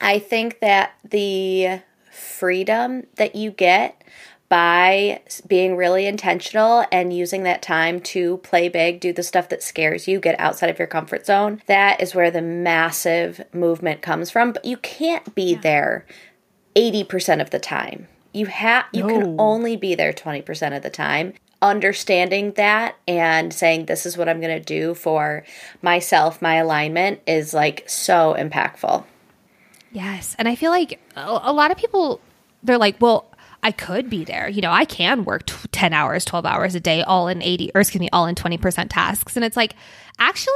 I 0.00 0.18
think 0.18 0.60
that 0.60 0.94
the 1.04 1.80
freedom 2.10 3.06
that 3.16 3.34
you 3.34 3.50
get 3.50 4.02
by 4.48 5.20
being 5.46 5.76
really 5.76 6.06
intentional 6.06 6.84
and 6.92 7.12
using 7.12 7.42
that 7.42 7.62
time 7.62 8.00
to 8.00 8.36
play 8.38 8.68
big, 8.68 9.00
do 9.00 9.12
the 9.12 9.22
stuff 9.22 9.48
that 9.48 9.62
scares 9.62 10.06
you, 10.06 10.20
get 10.20 10.38
outside 10.38 10.70
of 10.70 10.78
your 10.78 10.86
comfort 10.86 11.26
zone, 11.26 11.60
that 11.66 12.00
is 12.00 12.14
where 12.14 12.30
the 12.30 12.42
massive 12.42 13.44
movement 13.52 14.02
comes 14.02 14.30
from. 14.30 14.52
But 14.52 14.64
you 14.64 14.76
can't 14.76 15.34
be 15.34 15.54
yeah. 15.54 15.60
there 15.60 16.06
80% 16.76 17.40
of 17.40 17.50
the 17.50 17.58
time. 17.58 18.06
You 18.36 18.46
have 18.46 18.84
you 18.92 19.02
no. 19.02 19.08
can 19.08 19.36
only 19.38 19.76
be 19.76 19.94
there 19.94 20.12
20% 20.12 20.76
of 20.76 20.82
the 20.82 20.90
time 20.90 21.34
understanding 21.62 22.52
that 22.52 22.96
and 23.08 23.52
saying 23.52 23.86
this 23.86 24.06
is 24.06 24.16
what 24.16 24.28
I'm 24.28 24.40
going 24.40 24.56
to 24.56 24.64
do 24.64 24.94
for 24.94 25.44
myself, 25.82 26.42
my 26.42 26.56
alignment 26.56 27.20
is 27.26 27.54
like 27.54 27.88
so 27.88 28.36
impactful. 28.38 29.04
Yes. 29.92 30.36
And 30.38 30.48
I 30.48 30.54
feel 30.54 30.70
like 30.70 31.00
a 31.16 31.52
lot 31.52 31.70
of 31.70 31.76
people 31.76 32.20
they're 32.62 32.78
like, 32.78 33.00
"Well, 33.00 33.32
I 33.62 33.70
could 33.70 34.10
be 34.10 34.24
there. 34.24 34.48
You 34.48 34.60
know, 34.60 34.72
I 34.72 34.84
can 34.84 35.24
work 35.24 35.46
t- 35.46 35.54
10 35.72 35.92
hours, 35.92 36.24
12 36.24 36.44
hours 36.44 36.74
a 36.74 36.80
day 36.80 37.02
all 37.02 37.28
in 37.28 37.42
80 37.42 37.70
or 37.74 37.80
excuse 37.80 38.00
me, 38.00 38.10
all 38.12 38.26
in 38.26 38.34
20% 38.34 38.88
tasks." 38.90 39.36
And 39.36 39.44
it's 39.44 39.56
like, 39.56 39.74
actually, 40.18 40.54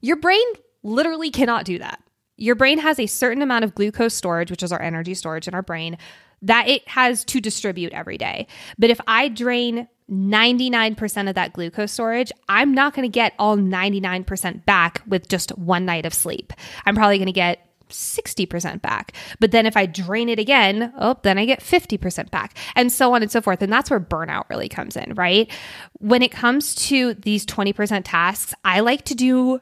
your 0.00 0.16
brain 0.16 0.44
literally 0.82 1.30
cannot 1.30 1.64
do 1.64 1.78
that. 1.78 2.02
Your 2.36 2.54
brain 2.54 2.78
has 2.78 2.98
a 2.98 3.06
certain 3.06 3.42
amount 3.42 3.64
of 3.64 3.74
glucose 3.74 4.14
storage, 4.14 4.50
which 4.50 4.62
is 4.62 4.72
our 4.72 4.80
energy 4.80 5.12
storage 5.14 5.46
in 5.46 5.54
our 5.54 5.62
brain, 5.62 5.98
that 6.42 6.68
it 6.68 6.86
has 6.88 7.24
to 7.26 7.40
distribute 7.40 7.92
every 7.92 8.18
day. 8.18 8.46
But 8.78 8.90
if 8.90 9.00
I 9.06 9.28
drain 9.28 9.88
99% 10.10 11.28
of 11.28 11.34
that 11.36 11.52
glucose 11.52 11.92
storage, 11.92 12.32
I'm 12.48 12.74
not 12.74 12.94
going 12.94 13.04
to 13.04 13.12
get 13.12 13.34
all 13.38 13.56
99% 13.56 14.64
back 14.64 15.02
with 15.06 15.28
just 15.28 15.56
one 15.56 15.84
night 15.84 16.06
of 16.06 16.14
sleep. 16.14 16.52
I'm 16.84 16.96
probably 16.96 17.18
going 17.18 17.26
to 17.26 17.32
get 17.32 17.66
60% 17.90 18.82
back. 18.82 19.12
But 19.38 19.50
then 19.50 19.66
if 19.66 19.76
I 19.76 19.86
drain 19.86 20.28
it 20.28 20.38
again, 20.38 20.92
oh, 20.98 21.16
then 21.22 21.38
I 21.38 21.44
get 21.44 21.60
50% 21.60 22.30
back, 22.30 22.56
and 22.74 22.90
so 22.90 23.14
on 23.14 23.22
and 23.22 23.30
so 23.30 23.40
forth. 23.40 23.62
And 23.62 23.72
that's 23.72 23.90
where 23.90 24.00
burnout 24.00 24.48
really 24.48 24.68
comes 24.68 24.96
in, 24.96 25.14
right? 25.14 25.50
When 25.98 26.22
it 26.22 26.30
comes 26.30 26.74
to 26.86 27.14
these 27.14 27.44
20% 27.46 28.02
tasks, 28.04 28.54
I 28.64 28.80
like 28.80 29.04
to 29.06 29.14
do 29.14 29.60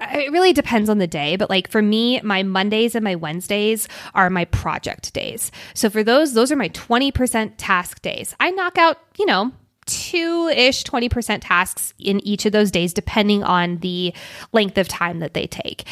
it 0.00 0.30
really 0.30 0.52
depends 0.52 0.90
on 0.90 0.98
the 0.98 1.06
day, 1.06 1.36
but 1.36 1.48
like 1.48 1.68
for 1.68 1.80
me, 1.80 2.20
my 2.20 2.42
Mondays 2.42 2.94
and 2.94 3.02
my 3.02 3.14
Wednesdays 3.14 3.88
are 4.14 4.28
my 4.28 4.44
project 4.46 5.12
days. 5.14 5.50
So 5.74 5.88
for 5.88 6.04
those, 6.04 6.34
those 6.34 6.52
are 6.52 6.56
my 6.56 6.68
20% 6.70 7.54
task 7.56 8.02
days. 8.02 8.34
I 8.38 8.50
knock 8.50 8.76
out, 8.76 8.98
you 9.18 9.24
know, 9.24 9.52
two 9.86 10.48
ish, 10.48 10.84
20% 10.84 11.38
tasks 11.40 11.94
in 11.98 12.20
each 12.26 12.44
of 12.44 12.52
those 12.52 12.70
days, 12.70 12.92
depending 12.92 13.42
on 13.42 13.78
the 13.78 14.12
length 14.52 14.76
of 14.76 14.88
time 14.88 15.20
that 15.20 15.34
they 15.34 15.46
take. 15.46 15.84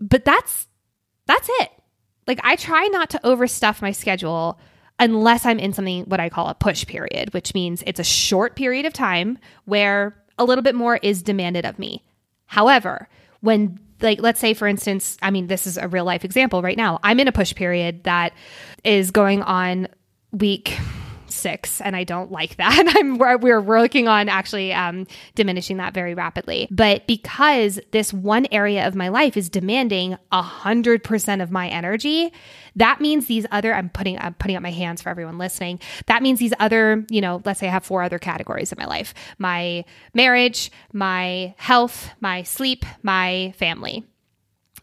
But 0.00 0.24
that's 0.24 0.68
that's 1.26 1.48
it. 1.60 1.70
Like 2.26 2.40
I 2.44 2.56
try 2.56 2.86
not 2.86 3.10
to 3.10 3.20
overstuff 3.24 3.82
my 3.82 3.90
schedule 3.90 4.60
unless 5.00 5.44
I'm 5.44 5.58
in 5.58 5.72
something 5.72 6.04
what 6.04 6.20
I 6.20 6.28
call 6.28 6.48
a 6.48 6.54
push 6.54 6.86
period, 6.86 7.34
which 7.34 7.54
means 7.54 7.82
it's 7.86 8.00
a 8.00 8.04
short 8.04 8.54
period 8.54 8.86
of 8.86 8.92
time 8.92 9.38
where 9.64 10.14
a 10.38 10.44
little 10.44 10.62
bit 10.62 10.74
more 10.74 10.98
is 11.02 11.22
demanded 11.22 11.66
of 11.66 11.78
me. 11.78 12.04
However, 12.48 13.08
when 13.40 13.78
like 14.00 14.20
let's 14.20 14.40
say 14.40 14.54
for 14.54 14.66
instance, 14.66 15.16
I 15.22 15.30
mean 15.30 15.46
this 15.46 15.66
is 15.66 15.78
a 15.78 15.86
real 15.86 16.04
life 16.04 16.24
example 16.24 16.62
right 16.62 16.76
now. 16.76 16.98
I'm 17.02 17.20
in 17.20 17.28
a 17.28 17.32
push 17.32 17.54
period 17.54 18.04
that 18.04 18.32
is 18.84 19.10
going 19.10 19.42
on 19.42 19.88
week 20.32 20.76
six, 21.38 21.80
and 21.80 21.96
I 21.96 22.04
don't 22.04 22.30
like 22.30 22.56
that. 22.56 22.84
I'm 22.96 23.18
we're, 23.18 23.60
working 23.60 24.08
on 24.08 24.28
actually 24.28 24.72
um, 24.72 25.06
diminishing 25.34 25.76
that 25.78 25.94
very 25.94 26.14
rapidly. 26.14 26.68
But 26.70 27.06
because 27.06 27.80
this 27.90 28.12
one 28.12 28.46
area 28.52 28.86
of 28.86 28.94
my 28.94 29.08
life 29.08 29.36
is 29.36 29.48
demanding 29.48 30.16
a 30.32 30.42
hundred 30.42 31.02
percent 31.04 31.42
of 31.42 31.50
my 31.50 31.68
energy, 31.68 32.32
that 32.76 33.00
means 33.00 33.26
these 33.26 33.46
other 33.50 33.74
I'm 33.74 33.88
putting 33.90 34.18
I'm 34.18 34.34
putting 34.34 34.56
up 34.56 34.62
my 34.62 34.70
hands 34.70 35.02
for 35.02 35.08
everyone 35.08 35.38
listening. 35.38 35.80
That 36.06 36.22
means 36.22 36.38
these 36.38 36.54
other 36.58 37.04
you 37.10 37.20
know 37.20 37.42
let's 37.44 37.60
say 37.60 37.68
I 37.68 37.72
have 37.72 37.84
four 37.84 38.02
other 38.02 38.18
categories 38.18 38.72
in 38.72 38.78
my 38.78 38.86
life: 38.86 39.14
my 39.38 39.84
marriage, 40.14 40.70
my 40.92 41.54
health, 41.56 42.10
my 42.20 42.42
sleep, 42.42 42.84
my 43.02 43.52
family. 43.56 44.04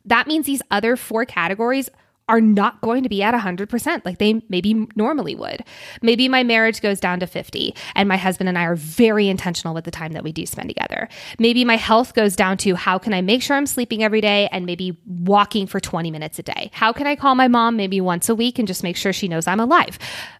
That 0.05 0.27
means 0.27 0.45
these 0.45 0.61
other 0.69 0.95
four 0.95 1.25
categories 1.25 1.89
are 2.27 2.41
not 2.41 2.81
going 2.81 3.03
to 3.03 3.09
be 3.09 3.21
at 3.21 3.33
100% 3.35 4.05
like 4.05 4.17
they 4.17 4.41
maybe 4.49 4.88
normally 4.95 5.35
would. 5.35 5.63
Maybe 6.01 6.27
my 6.27 6.43
marriage 6.43 6.81
goes 6.81 6.99
down 6.99 7.19
to 7.19 7.27
50 7.27 7.75
and 7.93 8.09
my 8.09 8.17
husband 8.17 8.49
and 8.49 8.57
I 8.57 8.63
are 8.63 8.75
very 8.75 9.27
intentional 9.27 9.75
with 9.75 9.85
the 9.85 9.91
time 9.91 10.13
that 10.13 10.23
we 10.23 10.31
do 10.31 10.45
spend 10.45 10.69
together. 10.69 11.07
Maybe 11.38 11.63
my 11.63 11.77
health 11.77 12.15
goes 12.15 12.35
down 12.35 12.57
to 12.59 12.75
how 12.75 12.97
can 12.97 13.13
I 13.13 13.21
make 13.21 13.43
sure 13.43 13.55
I'm 13.55 13.67
sleeping 13.67 14.03
every 14.03 14.21
day 14.21 14.49
and 14.51 14.65
maybe 14.65 14.97
walking 15.05 15.67
for 15.67 15.79
20 15.79 16.09
minutes 16.09 16.39
a 16.39 16.43
day? 16.43 16.71
How 16.73 16.91
can 16.91 17.05
I 17.05 17.15
call 17.15 17.35
my 17.35 17.47
mom 17.47 17.77
maybe 17.77 18.01
once 18.01 18.27
a 18.27 18.35
week 18.35 18.57
and 18.57 18.67
just 18.67 18.81
make 18.81 18.97
sure 18.97 19.13
she 19.13 19.27
knows 19.27 19.45
I'm 19.45 19.59
alive? 19.59 19.99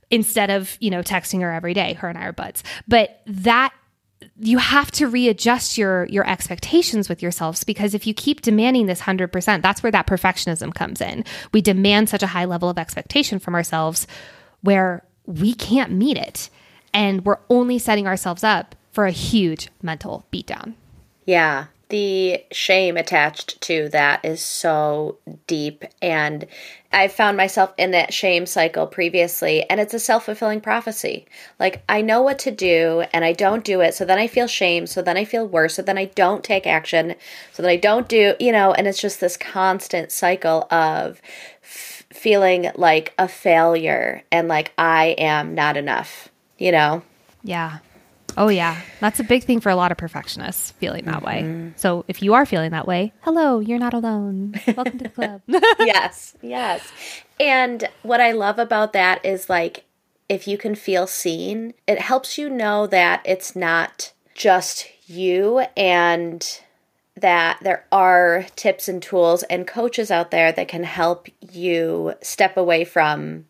Instead 0.10 0.50
of, 0.50 0.78
you 0.80 0.90
know, 0.90 1.02
texting 1.02 1.42
her 1.42 1.52
every 1.52 1.74
day. 1.74 1.94
Her 1.94 2.10
and 2.10 2.18
I 2.18 2.26
are 2.26 2.34
buds. 2.34 2.64
But 2.88 3.22
that 3.26 3.74
you 4.40 4.58
have 4.58 4.92
to 4.92 5.08
readjust 5.08 5.78
your 5.78 6.06
your 6.06 6.28
expectations 6.28 7.10
with 7.10 7.22
yourselves 7.22 7.64
because 7.64 7.94
if 7.94 8.08
you 8.08 8.14
keep 8.14 8.42
demanding 8.42 8.86
this 8.86 9.02
100% 9.02 9.62
that's 9.62 9.84
where 9.84 9.92
that 9.92 10.08
perfectionism 10.08 10.74
comes 10.74 11.02
in. 11.02 11.24
We 11.54 11.62
demand 11.62 12.10
such 12.10 12.24
a 12.24 12.28
high 12.28 12.46
level 12.46 12.70
of 12.70 12.78
expectation 12.78 13.40
from 13.40 13.56
ourselves 13.56 14.08
where 14.62 15.04
we 15.26 15.54
can't 15.54 15.92
meet 15.92 16.18
it. 16.18 16.50
And 16.94 17.26
we're 17.26 17.40
only 17.50 17.78
setting 17.78 18.08
ourselves 18.08 18.44
up 18.44 18.76
for 18.92 19.06
a 19.06 19.12
huge 19.12 19.70
mental 19.82 20.26
beatdown. 20.32 20.76
Yeah 21.26 21.66
the 21.90 22.44
shame 22.52 22.98
attached 22.98 23.62
to 23.62 23.90
that 23.90 24.24
is 24.26 24.42
so 24.42 25.18
deep. 25.48 25.84
And 26.02 26.48
i 26.92 27.10
found 27.10 27.36
myself 27.36 27.74
in 27.78 27.92
that 27.92 28.14
shame 28.14 28.46
cycle 28.46 28.88
previously 28.88 29.70
and 29.70 29.82
it's 29.82 29.94
a 29.94 30.00
self-fulfilling 30.00 30.62
prophecy. 30.62 31.26
Like 31.60 31.84
i 31.90 32.02
know 32.02 32.22
what 32.22 32.40
to 32.40 32.52
do 32.52 33.04
and 33.14 33.26
i 33.26 33.34
don't 33.34 33.64
do 33.64 33.82
it 33.82 33.94
so 33.94 34.06
then 34.06 34.18
i 34.18 34.28
feel 34.28 34.48
shame 34.48 34.88
so 34.88 35.02
then 35.02 35.18
i 35.18 35.26
feel 35.26 35.48
worse 35.48 35.76
so 35.76 35.82
then 35.82 35.98
i 35.98 36.06
don't 36.06 36.44
take 36.44 36.66
action 36.66 37.16
so 37.52 37.62
then 37.62 37.72
i 37.72 37.76
don't 37.76 38.08
do 38.08 38.36
you 38.40 38.52
know 38.52 38.72
and 38.74 38.88
it's 38.88 39.02
just 39.02 39.20
this 39.20 39.38
constant 39.38 40.12
cycle 40.12 40.68
of 40.72 41.22
f- 41.64 42.06
feeling 42.12 42.72
like 42.76 43.14
a 43.20 43.28
failure 43.28 44.24
and 44.32 44.48
like 44.48 44.72
i 44.78 45.16
am 45.18 45.54
not 45.54 45.78
enough 45.78 46.30
you 46.58 46.72
know? 46.72 47.04
Yeah 47.44 47.80
Oh, 48.38 48.50
yeah. 48.50 48.82
That's 49.00 49.20
a 49.20 49.24
big 49.24 49.44
thing 49.44 49.60
for 49.60 49.70
a 49.70 49.76
lot 49.76 49.92
of 49.92 49.98
perfectionists 49.98 50.72
feeling 50.72 51.06
that 51.06 51.24
mm-hmm. 51.24 51.66
way. 51.66 51.74
So 51.78 52.06
if 52.08 52.22
you 52.22 52.34
are 52.34 52.46
feeling 52.46 52.72
that 52.72 52.88
way, 52.88 53.14
hello, 53.22 53.60
you're 53.60 53.80
not 53.80 53.94
alone. 53.94 54.56
Welcome 54.68 54.98
to 54.98 55.04
the 55.04 55.10
club. 55.10 55.42
yes, 55.80 56.36
yes. 56.42 56.92
And 57.40 57.88
what 58.04 58.22
I 58.22 58.32
love 58.32 58.60
about 58.60 58.94
that 58.94 59.24
is 59.26 59.50
like, 59.50 59.86
if 60.28 60.48
you 60.48 60.58
can 60.58 60.76
feel 60.76 61.08
seen, 61.08 61.74
it 61.88 62.00
helps 62.00 62.38
you 62.38 62.50
know 62.50 62.88
that 62.88 63.22
it's 63.26 63.56
not 63.56 64.12
just 64.34 64.88
you 65.08 65.64
and 65.78 66.62
that 67.16 67.60
there 67.62 67.86
are 67.92 68.46
tips 68.56 68.88
and 68.88 69.02
tools 69.02 69.44
and 69.44 69.68
coaches 69.68 70.12
out 70.12 70.32
there 70.32 70.52
that 70.52 70.68
can 70.68 70.84
help 70.84 71.28
you 71.52 72.14
step 72.22 72.58
away 72.58 72.84
from 72.84 73.46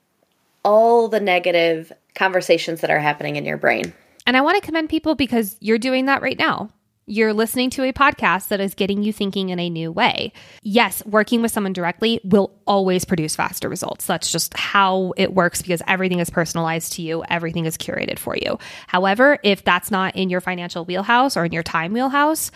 all 0.63 1.07
the 1.07 1.19
negative 1.19 1.91
conversations 2.13 2.81
that 2.81 2.91
are 2.91 2.99
happening 2.99 3.35
in 3.35 3.45
your 3.45 3.57
brain. 3.57 3.93
And 4.25 4.35
I 4.35 4.41
want 4.41 4.55
to 4.55 4.65
commend 4.65 4.89
people 4.89 5.15
because 5.15 5.55
you're 5.59 5.77
doing 5.77 6.05
that 6.05 6.21
right 6.21 6.37
now. 6.37 6.69
You're 7.07 7.33
listening 7.33 7.69
to 7.71 7.83
a 7.83 7.93
podcast 7.93 8.47
that 8.47 8.59
is 8.59 8.73
getting 8.73 9.03
you 9.03 9.13
thinking 9.13 9.49
in 9.49 9.59
a 9.59 9.69
new 9.69 9.91
way. 9.91 10.33
Yes, 10.63 11.05
working 11.05 11.43
with 11.43 11.51
someone 11.51 11.73
directly 11.73 12.19
will 12.23 12.51
always 12.65 13.05
produce 13.05 13.35
faster 13.35 13.69
results. 13.69 14.07
That's 14.07 14.31
just 14.31 14.57
how 14.57 15.13
it 15.15 15.35
works 15.35 15.61
because 15.61 15.83
everything 15.87 16.17
is 16.19 16.31
personalized 16.31 16.93
to 16.93 17.03
you, 17.03 17.23
everything 17.29 17.65
is 17.65 17.77
curated 17.77 18.17
for 18.17 18.35
you. 18.35 18.57
However, 18.87 19.37
if 19.43 19.63
that's 19.63 19.91
not 19.91 20.15
in 20.15 20.31
your 20.31 20.41
financial 20.41 20.83
wheelhouse 20.83 21.37
or 21.37 21.45
in 21.45 21.51
your 21.51 21.61
time 21.61 21.93
wheelhouse, 21.93 22.49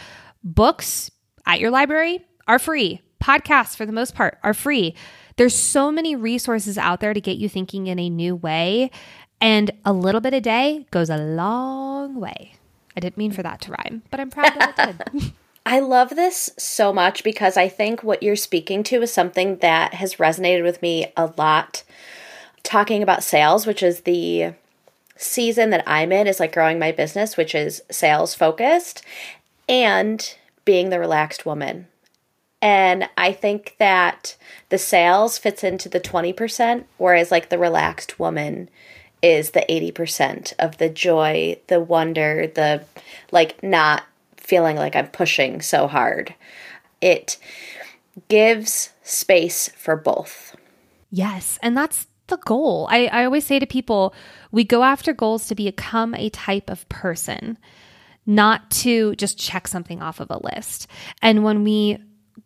books 0.44 1.12
at 1.46 1.60
your 1.60 1.70
library 1.70 2.26
are 2.48 2.58
free. 2.58 3.02
Podcasts, 3.24 3.76
for 3.76 3.86
the 3.86 3.92
most 3.92 4.16
part, 4.16 4.40
are 4.42 4.56
free. 4.56 4.96
There's 5.36 5.56
so 5.56 5.92
many 5.92 6.16
resources 6.16 6.78
out 6.78 7.02
there 7.02 7.14
to 7.14 7.22
get 7.22 7.38
you 7.38 7.50
thinking 7.50 7.88
in 7.88 8.00
a 8.00 8.10
new 8.10 8.36
way. 8.36 8.90
And 9.42 9.72
a 9.86 9.94
little 9.94 10.22
bit 10.22 10.34
a 10.34 10.42
day 10.42 10.86
goes 10.92 11.10
a 11.10 11.18
long 11.18 12.16
way. 12.20 12.56
I 12.96 13.00
didn't 13.00 13.18
mean 13.18 13.32
for 13.32 13.44
that 13.44 13.62
to 13.62 13.72
rhyme, 13.72 14.04
but 14.12 14.20
I'm 14.20 14.30
proud 14.30 14.54
that 14.56 14.90
it 14.90 15.14
did. 15.14 15.34
I 15.66 15.80
love 15.80 16.10
this 16.10 16.50
so 16.58 16.92
much 16.92 17.24
because 17.24 17.56
I 17.56 17.70
think 17.70 18.04
what 18.04 18.24
you're 18.24 18.36
speaking 18.36 18.84
to 18.84 19.02
is 19.02 19.14
something 19.14 19.58
that 19.58 19.94
has 19.94 20.16
resonated 20.16 20.64
with 20.64 20.82
me 20.82 21.12
a 21.16 21.32
lot. 21.38 21.84
Talking 22.64 23.04
about 23.04 23.24
sales, 23.24 23.68
which 23.68 23.84
is 23.84 24.02
the 24.02 24.54
season 25.16 25.70
that 25.70 25.84
I'm 25.86 26.12
in, 26.12 26.28
is 26.28 26.40
like 26.40 26.54
growing 26.54 26.80
my 26.80 26.92
business, 26.92 27.38
which 27.38 27.54
is 27.54 27.84
sales 27.92 28.34
focused, 28.34 29.04
and 29.68 30.36
being 30.66 30.90
the 30.90 31.00
relaxed 31.00 31.46
woman. 31.46 31.88
And 32.62 33.08
I 33.18 33.32
think 33.32 33.76
that 33.80 34.36
the 34.70 34.78
sales 34.78 35.38
fits 35.38 35.64
into 35.64 35.88
the 35.88 36.00
20%, 36.00 36.84
whereas 36.98 37.32
like 37.32 37.50
the 37.50 37.58
relaxed 37.58 38.20
woman 38.20 38.70
is 39.22 39.52
the 39.52 39.66
80% 39.70 40.54
of 40.60 40.78
the 40.78 40.90
joy, 40.90 41.60
the 41.68 41.80
wonder, 41.80 42.48
the 42.48 42.84
like 43.32 43.62
not 43.62 44.04
feeling 44.38 44.76
like 44.76 44.96
I'm 44.96 45.08
pushing 45.08 45.62
so 45.62 45.88
hard. 45.88 46.34
It 47.02 47.38
gives 48.28 48.92
space 49.04 49.70
for 49.78 49.96
both. 49.96 50.56
Yes. 51.12 51.60
And 51.62 51.76
that's 51.76 52.08
the 52.28 52.38
goal. 52.38 52.88
I, 52.90 53.08
I 53.08 53.26
always 53.26 53.46
say 53.46 53.60
to 53.60 53.66
people, 53.66 54.14
we 54.52 54.64
go 54.64 54.84
after 54.84 55.14
goals 55.14 55.48
to 55.48 55.56
become 55.56 56.16
a 56.16 56.30
type 56.30 56.70
of 56.70 56.88
person, 56.90 57.58
not 58.26 58.70
to 58.72 59.16
just 59.16 59.38
check 59.38 59.68
something 59.68 60.02
off 60.02 60.20
of 60.20 60.30
a 60.30 60.40
list. 60.44 60.88
And 61.22 61.44
when 61.44 61.64
we 61.64 61.98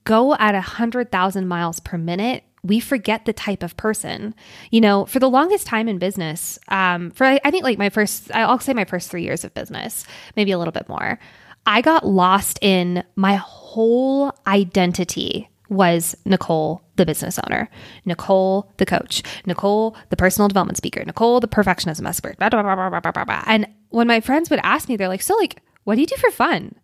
go 0.06 0.34
at 0.36 0.56
a 0.56 0.58
100,000 0.58 1.48
miles 1.48 1.80
per 1.80 1.98
minute, 1.98 2.44
we 2.64 2.80
forget 2.80 3.26
the 3.26 3.34
type 3.34 3.62
of 3.62 3.76
person. 3.78 4.34
You 4.72 4.82
know, 4.82 5.06
for 5.06 5.20
the 5.20 5.30
longest 5.30 5.68
time 5.68 5.88
in 5.88 6.00
business, 6.00 6.58
um, 6.70 7.12
for 7.12 7.26
I 7.26 7.52
think 7.52 7.64
like 7.64 7.78
my 7.78 7.90
first, 7.90 8.34
I'll 8.34 8.60
say 8.60 8.74
my 8.74 8.86
first 8.86 9.12
three 9.12 9.24
years 9.24 9.44
of 9.44 9.54
business, 9.54 10.06
maybe 10.36 10.52
a 10.52 10.58
little 10.58 10.72
bit 10.72 10.88
more, 10.90 11.20
I 11.66 11.82
got 11.82 12.06
lost 12.06 12.60
in 12.62 13.04
my 13.16 13.36
whole 13.36 14.34
identity 14.48 15.50
was 15.70 16.16
Nicole, 16.26 16.82
the 16.98 17.06
business 17.06 17.40
owner, 17.40 17.70
Nicole, 18.06 18.72
the 18.78 18.86
coach, 18.86 19.24
Nicole, 19.46 19.96
the 20.10 20.18
personal 20.18 20.48
development 20.48 20.78
speaker, 20.78 21.04
Nicole, 21.04 21.40
the 21.40 21.48
perfectionism 21.48 22.08
expert. 22.08 22.38
Blah, 22.38 22.50
blah, 22.50 22.62
blah, 22.62 23.44
and 23.48 23.68
when 23.90 24.08
my 24.08 24.20
friends 24.20 24.50
would 24.50 24.60
ask 24.64 24.90
me, 24.90 24.98
they're 24.98 25.08
like, 25.08 25.22
So, 25.22 25.36
like, 25.36 25.62
what 25.84 25.96
do 25.96 26.02
you 26.02 26.08
do 26.08 26.16
for 26.18 26.32
fun? 26.32 26.76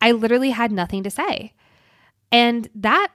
I 0.00 0.12
literally 0.12 0.50
had 0.50 0.72
nothing 0.72 1.02
to 1.02 1.10
say. 1.10 1.52
And 2.30 2.68
that 2.74 3.08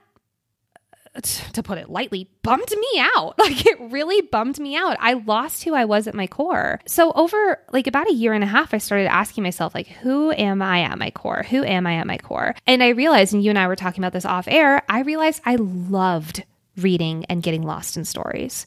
to 1.22 1.62
put 1.62 1.78
it 1.78 1.88
lightly, 1.88 2.28
bummed 2.42 2.70
me 2.70 3.00
out. 3.16 3.34
Like 3.44 3.66
it 3.66 3.78
really 3.78 4.22
bummed 4.22 4.58
me 4.58 4.74
out. 4.74 4.96
I 5.00 5.12
lost 5.12 5.64
who 5.64 5.74
I 5.74 5.84
was 5.84 6.06
at 6.06 6.14
my 6.14 6.26
core. 6.26 6.80
So 6.86 7.12
over 7.12 7.60
like 7.72 7.86
about 7.86 8.08
a 8.08 8.14
year 8.14 8.32
and 8.32 8.42
a 8.42 8.46
half, 8.46 8.72
I 8.72 8.78
started 8.78 9.06
asking 9.06 9.44
myself, 9.44 9.74
like, 9.74 9.86
who 9.86 10.32
am 10.32 10.62
I 10.62 10.80
at 10.80 10.98
my 10.98 11.10
core? 11.10 11.44
Who 11.50 11.62
am 11.62 11.86
I 11.86 11.96
at 11.96 12.06
my 12.06 12.16
core? 12.16 12.54
And 12.66 12.82
I 12.82 12.88
realized, 12.88 13.34
and 13.34 13.44
you 13.44 13.50
and 13.50 13.58
I 13.58 13.66
were 13.66 13.76
talking 13.76 14.02
about 14.02 14.14
this 14.14 14.24
off 14.24 14.48
air, 14.48 14.82
I 14.88 15.00
realized 15.00 15.42
I 15.44 15.56
loved 15.56 16.42
reading 16.78 17.26
and 17.26 17.42
getting 17.42 17.64
lost 17.64 17.98
in 17.98 18.06
stories. 18.06 18.64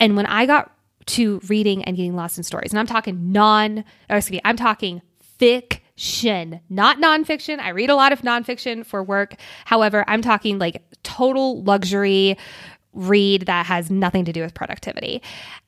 And 0.00 0.16
when 0.16 0.26
I 0.26 0.46
got 0.46 0.72
to 1.06 1.40
reading 1.46 1.84
and 1.84 1.96
getting 1.96 2.16
lost 2.16 2.38
in 2.38 2.44
stories, 2.44 2.72
and 2.72 2.80
I'm 2.80 2.86
talking 2.86 3.30
non, 3.32 3.84
excuse 4.10 4.32
me, 4.32 4.40
I'm 4.44 4.56
talking 4.56 5.00
fiction, 5.98 6.60
not 6.70 6.98
nonfiction. 6.98 7.58
I 7.58 7.70
read 7.70 7.90
a 7.90 7.96
lot 7.96 8.12
of 8.12 8.22
nonfiction 8.22 8.86
for 8.86 9.02
work. 9.02 9.34
However, 9.64 10.04
I'm 10.06 10.22
talking 10.22 10.60
like 10.60 10.80
total 11.02 11.64
luxury 11.64 12.38
read 12.92 13.46
that 13.46 13.66
has 13.66 13.90
nothing 13.90 14.24
to 14.24 14.32
do 14.32 14.42
with 14.42 14.54
productivity. 14.54 15.20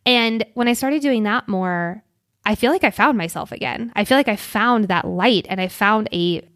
And 0.06 0.46
when 0.54 0.68
I 0.68 0.74
started 0.74 1.02
doing 1.02 1.24
that 1.24 1.48
more, 1.48 2.04
I 2.44 2.54
feel 2.54 2.70
like 2.70 2.84
I 2.84 2.92
found 2.92 3.18
myself 3.18 3.50
again. 3.50 3.92
I 3.96 4.04
feel 4.04 4.16
like 4.16 4.28
I 4.28 4.36
found 4.36 4.84
that 4.84 5.04
light 5.04 5.46
and 5.48 5.60
I 5.60 5.66
found 5.66 6.08
a 6.12 6.46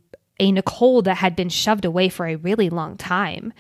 a 0.41 0.53
Nicole 0.53 1.03
that 1.03 1.17
had 1.17 1.37
been 1.37 1.49
shoved 1.49 1.85
away 1.85 2.09
for 2.09 2.27
a 2.27 2.37
really 2.37 2.71
long 2.71 2.97
time. 2.97 3.53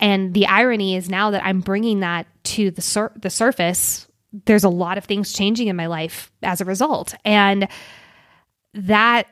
And 0.00 0.34
the 0.34 0.46
irony 0.46 0.96
is 0.96 1.08
now 1.08 1.30
that 1.30 1.44
I'm 1.44 1.60
bringing 1.60 2.00
that 2.00 2.26
to 2.44 2.70
the 2.70 2.82
sur- 2.82 3.12
the 3.16 3.30
surface, 3.30 4.06
there's 4.46 4.64
a 4.64 4.68
lot 4.68 4.98
of 4.98 5.04
things 5.04 5.32
changing 5.32 5.66
in 5.66 5.76
my 5.76 5.86
life 5.86 6.30
as 6.42 6.60
a 6.60 6.64
result. 6.64 7.14
And 7.24 7.68
that 8.74 9.26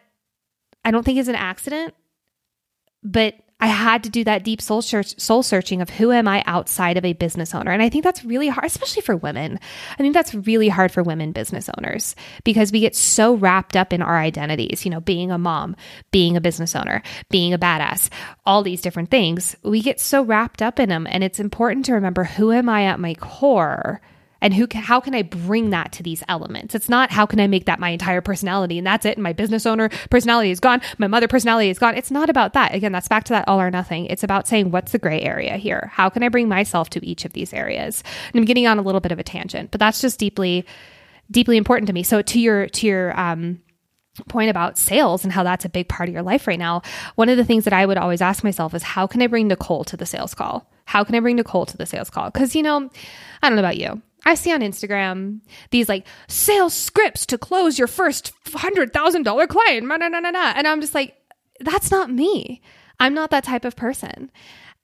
I 0.84 0.90
don't 0.90 1.04
think 1.04 1.18
is 1.18 1.28
an 1.28 1.34
accident, 1.34 1.94
but 3.02 3.34
I 3.62 3.66
had 3.66 4.02
to 4.04 4.10
do 4.10 4.24
that 4.24 4.42
deep 4.42 4.62
soul 4.62 4.80
search, 4.80 5.18
soul 5.20 5.42
searching 5.42 5.82
of 5.82 5.90
who 5.90 6.12
am 6.12 6.26
I 6.26 6.42
outside 6.46 6.96
of 6.96 7.04
a 7.04 7.12
business 7.12 7.54
owner. 7.54 7.70
And 7.70 7.82
I 7.82 7.90
think 7.90 8.04
that's 8.04 8.24
really 8.24 8.48
hard, 8.48 8.64
especially 8.64 9.02
for 9.02 9.16
women. 9.16 9.58
I 9.92 9.96
think 9.96 10.14
that's 10.14 10.34
really 10.34 10.68
hard 10.68 10.90
for 10.90 11.02
women 11.02 11.32
business 11.32 11.68
owners 11.76 12.16
because 12.42 12.72
we 12.72 12.80
get 12.80 12.96
so 12.96 13.34
wrapped 13.34 13.76
up 13.76 13.92
in 13.92 14.00
our 14.00 14.18
identities, 14.18 14.84
you 14.86 14.90
know, 14.90 15.00
being 15.00 15.30
a 15.30 15.36
mom, 15.36 15.76
being 16.10 16.36
a 16.36 16.40
business 16.40 16.74
owner, 16.74 17.02
being 17.28 17.52
a 17.52 17.58
badass, 17.58 18.08
all 18.46 18.62
these 18.62 18.80
different 18.80 19.10
things. 19.10 19.54
We 19.62 19.82
get 19.82 20.00
so 20.00 20.22
wrapped 20.22 20.62
up 20.62 20.80
in 20.80 20.88
them. 20.88 21.06
And 21.10 21.22
it's 21.22 21.40
important 21.40 21.84
to 21.86 21.94
remember 21.94 22.24
who 22.24 22.52
am 22.52 22.68
I 22.68 22.84
at 22.84 22.98
my 22.98 23.14
core 23.14 24.00
and 24.40 24.54
who 24.54 24.66
can, 24.66 24.82
how 24.82 25.00
can 25.00 25.14
I 25.14 25.22
bring 25.22 25.70
that 25.70 25.92
to 25.92 26.02
these 26.02 26.22
elements? 26.28 26.74
It's 26.74 26.88
not 26.88 27.10
how 27.10 27.26
can 27.26 27.40
I 27.40 27.46
make 27.46 27.66
that 27.66 27.80
my 27.80 27.90
entire 27.90 28.20
personality 28.20 28.78
and 28.78 28.86
that's 28.86 29.06
it. 29.06 29.16
And 29.16 29.22
my 29.22 29.32
business 29.32 29.66
owner 29.66 29.88
personality 30.10 30.50
is 30.50 30.60
gone. 30.60 30.80
My 30.98 31.06
mother 31.06 31.28
personality 31.28 31.70
is 31.70 31.78
gone. 31.78 31.94
It's 31.94 32.10
not 32.10 32.30
about 32.30 32.52
that. 32.54 32.74
Again, 32.74 32.92
that's 32.92 33.08
back 33.08 33.24
to 33.24 33.32
that 33.32 33.48
all 33.48 33.60
or 33.60 33.70
nothing. 33.70 34.06
It's 34.06 34.24
about 34.24 34.48
saying 34.48 34.70
what's 34.70 34.92
the 34.92 34.98
gray 34.98 35.20
area 35.20 35.56
here? 35.56 35.90
How 35.92 36.08
can 36.08 36.22
I 36.22 36.28
bring 36.28 36.48
myself 36.48 36.90
to 36.90 37.06
each 37.06 37.24
of 37.24 37.32
these 37.32 37.52
areas? 37.52 38.02
And 38.32 38.40
I'm 38.40 38.46
getting 38.46 38.66
on 38.66 38.78
a 38.78 38.82
little 38.82 39.00
bit 39.00 39.12
of 39.12 39.18
a 39.18 39.24
tangent, 39.24 39.70
but 39.70 39.80
that's 39.80 40.00
just 40.00 40.18
deeply, 40.18 40.64
deeply 41.30 41.56
important 41.56 41.86
to 41.88 41.92
me. 41.92 42.02
So 42.02 42.22
to 42.22 42.40
your 42.40 42.66
to 42.68 42.86
your 42.86 43.18
um, 43.18 43.60
point 44.28 44.50
about 44.50 44.78
sales 44.78 45.24
and 45.24 45.32
how 45.32 45.42
that's 45.42 45.64
a 45.64 45.68
big 45.68 45.88
part 45.88 46.08
of 46.08 46.12
your 46.12 46.22
life 46.22 46.46
right 46.46 46.58
now, 46.58 46.82
one 47.14 47.28
of 47.28 47.36
the 47.36 47.44
things 47.44 47.64
that 47.64 47.72
I 47.72 47.86
would 47.86 47.98
always 47.98 48.20
ask 48.20 48.44
myself 48.44 48.74
is 48.74 48.82
how 48.82 49.06
can 49.06 49.22
I 49.22 49.26
bring 49.26 49.48
Nicole 49.48 49.84
to 49.84 49.96
the 49.96 50.06
sales 50.06 50.34
call? 50.34 50.70
How 50.84 51.04
can 51.04 51.14
I 51.14 51.20
bring 51.20 51.36
Nicole 51.36 51.66
to 51.66 51.76
the 51.76 51.86
sales 51.86 52.10
call? 52.10 52.30
Because, 52.30 52.56
you 52.56 52.62
know, 52.62 52.90
I 53.42 53.48
don't 53.48 53.56
know 53.56 53.62
about 53.62 53.76
you. 53.76 54.02
I 54.24 54.34
see 54.34 54.52
on 54.52 54.60
Instagram 54.60 55.40
these 55.70 55.88
like 55.88 56.06
sales 56.28 56.74
scripts 56.74 57.26
to 57.26 57.38
close 57.38 57.78
your 57.78 57.88
first 57.88 58.32
$100,000 58.46 59.48
client. 59.48 59.86
Nah, 59.86 59.96
nah, 59.96 60.08
nah, 60.08 60.30
nah. 60.30 60.52
And 60.54 60.66
I'm 60.66 60.80
just 60.80 60.94
like, 60.94 61.16
that's 61.60 61.90
not 61.90 62.10
me. 62.10 62.62
I'm 62.98 63.14
not 63.14 63.30
that 63.30 63.44
type 63.44 63.64
of 63.64 63.76
person. 63.76 64.30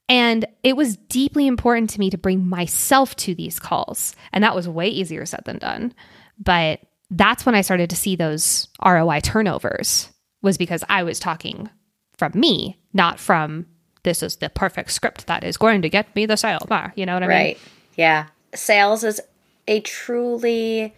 And 0.09 0.45
it 0.63 0.77
was 0.77 0.95
deeply 0.95 1.47
important 1.47 1.89
to 1.91 1.99
me 1.99 2.09
to 2.09 2.17
bring 2.17 2.47
myself 2.47 3.15
to 3.17 3.35
these 3.35 3.59
calls. 3.59 4.15
And 4.31 4.43
that 4.43 4.55
was 4.55 4.67
way 4.67 4.87
easier 4.87 5.25
said 5.25 5.41
than 5.45 5.57
done. 5.57 5.93
But 6.39 6.79
that's 7.09 7.45
when 7.45 7.55
I 7.55 7.61
started 7.61 7.89
to 7.89 7.95
see 7.95 8.15
those 8.15 8.67
ROI 8.85 9.19
turnovers, 9.21 10.09
was 10.41 10.57
because 10.57 10.83
I 10.89 11.03
was 11.03 11.19
talking 11.19 11.69
from 12.17 12.31
me, 12.35 12.79
not 12.93 13.19
from 13.19 13.65
this 14.03 14.23
is 14.23 14.37
the 14.37 14.49
perfect 14.49 14.91
script 14.91 15.27
that 15.27 15.43
is 15.43 15.57
going 15.57 15.81
to 15.81 15.89
get 15.89 16.15
me 16.15 16.25
the 16.25 16.37
sale. 16.37 16.65
You 16.95 17.05
know 17.05 17.13
what 17.13 17.23
I 17.23 17.27
mean? 17.27 17.37
Right. 17.37 17.57
Yeah. 17.95 18.27
Sales 18.53 19.03
is 19.03 19.21
a 19.67 19.79
truly 19.81 20.93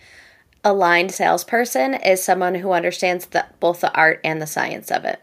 aligned 0.64 1.12
salesperson 1.12 1.94
is 1.94 2.24
someone 2.24 2.56
who 2.56 2.72
understands 2.72 3.28
the, 3.28 3.46
both 3.60 3.82
the 3.82 3.94
art 3.94 4.20
and 4.24 4.42
the 4.42 4.48
science 4.48 4.92
of 4.92 5.06
it. 5.06 5.22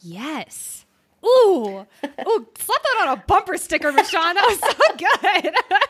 Yes. 0.00 0.84
Ooh. 1.24 1.86
Ooh, 2.04 2.46
slap 2.56 2.82
that 2.82 3.06
on 3.06 3.18
a 3.18 3.24
bumper 3.26 3.56
sticker, 3.56 3.92
Michonne. 3.92 4.34
That 4.34 4.46
was 4.46 4.60
so 4.60 5.42
good. 5.42 5.54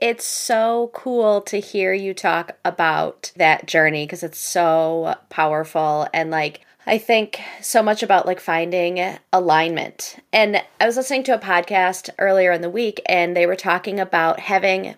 it's 0.00 0.24
so 0.24 0.90
cool 0.94 1.42
to 1.42 1.60
hear 1.60 1.92
you 1.92 2.14
talk 2.14 2.56
about 2.64 3.32
that 3.36 3.66
journey 3.66 4.06
because 4.06 4.22
it's 4.22 4.38
so 4.38 5.14
powerful 5.28 6.08
and 6.14 6.30
like 6.30 6.62
I 6.86 6.98
think 6.98 7.40
so 7.60 7.82
much 7.82 8.02
about 8.02 8.26
like 8.26 8.40
finding 8.40 9.18
alignment. 9.32 10.16
And 10.32 10.62
I 10.80 10.86
was 10.86 10.96
listening 10.96 11.22
to 11.24 11.34
a 11.34 11.38
podcast 11.38 12.10
earlier 12.18 12.52
in 12.52 12.62
the 12.62 12.70
week 12.70 13.00
and 13.06 13.36
they 13.36 13.46
were 13.46 13.56
talking 13.56 14.00
about 14.00 14.40
having 14.40 14.94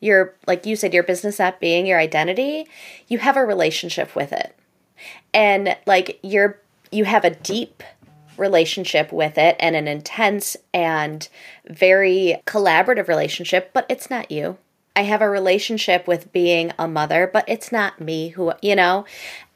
your 0.00 0.34
like 0.46 0.66
you 0.66 0.76
said 0.76 0.92
your 0.94 1.02
business 1.02 1.40
app 1.40 1.60
being 1.60 1.86
your 1.86 1.98
identity, 1.98 2.66
you 3.06 3.18
have 3.18 3.36
a 3.36 3.44
relationship 3.44 4.16
with 4.16 4.32
it. 4.32 4.56
And 5.32 5.76
like 5.86 6.18
you're 6.22 6.60
you 6.90 7.04
have 7.04 7.24
a 7.24 7.30
deep 7.30 7.82
relationship 8.36 9.12
with 9.12 9.38
it 9.38 9.56
and 9.60 9.76
an 9.76 9.86
intense 9.86 10.56
and 10.72 11.28
very 11.66 12.40
collaborative 12.46 13.08
relationship, 13.08 13.70
but 13.72 13.86
it's 13.88 14.10
not 14.10 14.30
you. 14.30 14.58
I 14.96 15.02
have 15.02 15.22
a 15.22 15.28
relationship 15.28 16.06
with 16.06 16.32
being 16.32 16.72
a 16.78 16.86
mother, 16.86 17.28
but 17.32 17.44
it's 17.48 17.72
not 17.72 18.00
me 18.00 18.28
who, 18.28 18.52
you 18.62 18.76
know? 18.76 19.04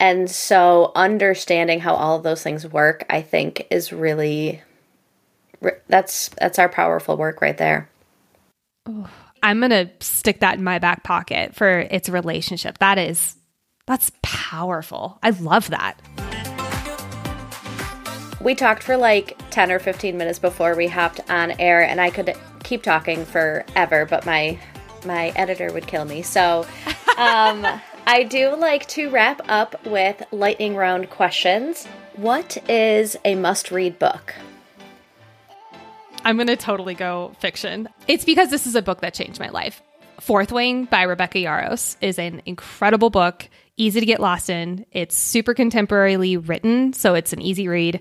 And 0.00 0.28
so 0.28 0.90
understanding 0.96 1.78
how 1.78 1.94
all 1.94 2.16
of 2.16 2.24
those 2.24 2.42
things 2.42 2.66
work, 2.66 3.04
I 3.08 3.22
think 3.22 3.66
is 3.70 3.92
really 3.92 4.62
that's 5.88 6.28
that's 6.40 6.58
our 6.58 6.68
powerful 6.68 7.16
work 7.16 7.40
right 7.40 7.56
there. 7.56 7.88
Oh, 8.86 9.08
I'm 9.42 9.60
going 9.60 9.70
to 9.70 9.90
stick 10.00 10.40
that 10.40 10.58
in 10.58 10.64
my 10.64 10.80
back 10.80 11.04
pocket 11.04 11.54
for 11.54 11.80
its 11.80 12.08
relationship. 12.08 12.78
That 12.78 12.98
is 12.98 13.36
that's 13.86 14.10
powerful. 14.22 15.20
I 15.22 15.30
love 15.30 15.70
that. 15.70 16.00
We 18.40 18.54
talked 18.54 18.82
for 18.82 18.96
like 18.96 19.36
10 19.50 19.70
or 19.70 19.78
15 19.78 20.16
minutes 20.16 20.38
before 20.38 20.74
we 20.76 20.88
hopped 20.88 21.20
on 21.30 21.52
air 21.60 21.82
and 21.82 22.00
I 22.00 22.10
could 22.10 22.34
keep 22.64 22.82
talking 22.82 23.24
forever, 23.24 24.04
but 24.04 24.26
my 24.26 24.58
my 25.04 25.28
editor 25.36 25.72
would 25.72 25.86
kill 25.86 26.04
me. 26.04 26.22
So, 26.22 26.66
um, 27.16 27.66
I 28.06 28.22
do 28.22 28.56
like 28.56 28.88
to 28.88 29.10
wrap 29.10 29.42
up 29.48 29.84
with 29.86 30.22
lightning 30.32 30.76
round 30.76 31.10
questions. 31.10 31.84
What 32.16 32.56
is 32.70 33.16
a 33.24 33.34
must 33.34 33.70
read 33.70 33.98
book? 33.98 34.34
I'm 36.24 36.36
going 36.36 36.48
to 36.48 36.56
totally 36.56 36.94
go 36.94 37.32
fiction. 37.38 37.88
It's 38.06 38.24
because 38.24 38.50
this 38.50 38.66
is 38.66 38.74
a 38.74 38.82
book 38.82 39.02
that 39.02 39.14
changed 39.14 39.38
my 39.38 39.50
life. 39.50 39.82
Fourth 40.20 40.52
Wing 40.52 40.84
by 40.84 41.02
Rebecca 41.02 41.38
Yarros 41.38 41.96
is 42.00 42.18
an 42.18 42.42
incredible 42.44 43.10
book, 43.10 43.48
easy 43.76 44.00
to 44.00 44.06
get 44.06 44.20
lost 44.20 44.50
in. 44.50 44.84
It's 44.90 45.16
super 45.16 45.54
contemporarily 45.54 46.46
written, 46.46 46.92
so 46.92 47.14
it's 47.14 47.32
an 47.32 47.40
easy 47.40 47.68
read. 47.68 48.00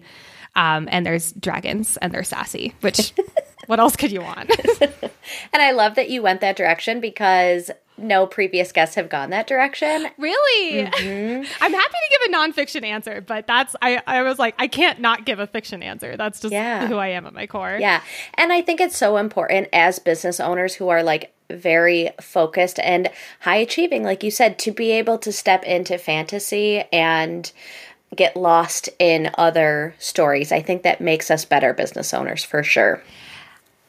Um, 0.56 0.90
and 0.92 1.06
there's 1.06 1.34
dragons 1.34 1.98
and 1.98 2.12
they're 2.12 2.24
sassy, 2.24 2.74
which 2.82 3.14
what 3.68 3.80
else 3.80 3.96
could 3.96 4.12
you 4.12 4.22
want? 4.22 4.50
and 4.82 5.62
I 5.62 5.72
love 5.72 5.96
that 5.96 6.10
you 6.10 6.22
went 6.22 6.42
that 6.42 6.56
direction 6.56 7.00
because 7.00 7.72
no 7.98 8.28
previous 8.28 8.72
guests 8.72 8.96
have 8.96 9.10
gone 9.10 9.32
that 9.32 9.48
direction. 9.48 10.08
Really? 10.18 10.84
Mm-hmm. 10.86 11.64
I'm 11.64 11.74
happy 11.74 11.94
to 11.94 12.18
give 12.20 12.34
a 12.34 12.38
nonfiction 12.38 12.84
answer, 12.86 13.22
but 13.22 13.48
that's 13.48 13.76
I 13.82 14.02
I 14.06 14.22
was 14.22 14.40
like 14.40 14.56
I 14.60 14.68
can't 14.68 15.00
not 15.00 15.26
give 15.26 15.40
a 15.40 15.48
fiction 15.48 15.82
answer. 15.84 16.16
That's 16.16 16.40
just 16.40 16.54
yeah. 16.54 16.88
who 16.88 16.98
I 16.98 17.08
am 17.08 17.26
at 17.26 17.34
my 17.34 17.48
core. 17.48 17.78
Yeah. 17.80 18.02
And 18.36 18.54
I 18.54 18.62
think 18.62 18.80
it's 18.80 18.98
so 18.98 19.18
important 19.18 19.70
as 19.74 20.00
business 20.00 20.40
owners 20.40 20.76
who 20.76 20.90
are 20.90 21.04
like 21.04 21.34
very 21.50 22.12
focused 22.22 22.80
and 22.80 23.10
high 23.40 23.56
achieving 23.56 24.04
like 24.04 24.22
you 24.22 24.30
said 24.30 24.60
to 24.60 24.72
be 24.72 24.92
able 24.92 25.18
to 25.18 25.32
step 25.32 25.64
into 25.64 25.98
fantasy 25.98 26.84
and 26.92 27.52
get 28.16 28.38
lost 28.38 28.90
in 29.00 29.32
other 29.38 29.96
stories. 30.00 30.52
I 30.52 30.62
think 30.62 30.84
that 30.84 31.02
makes 31.02 31.30
us 31.30 31.46
better 31.46 31.74
business 31.74 32.14
owners 32.14 32.44
for 32.44 32.64
sure. 32.64 33.02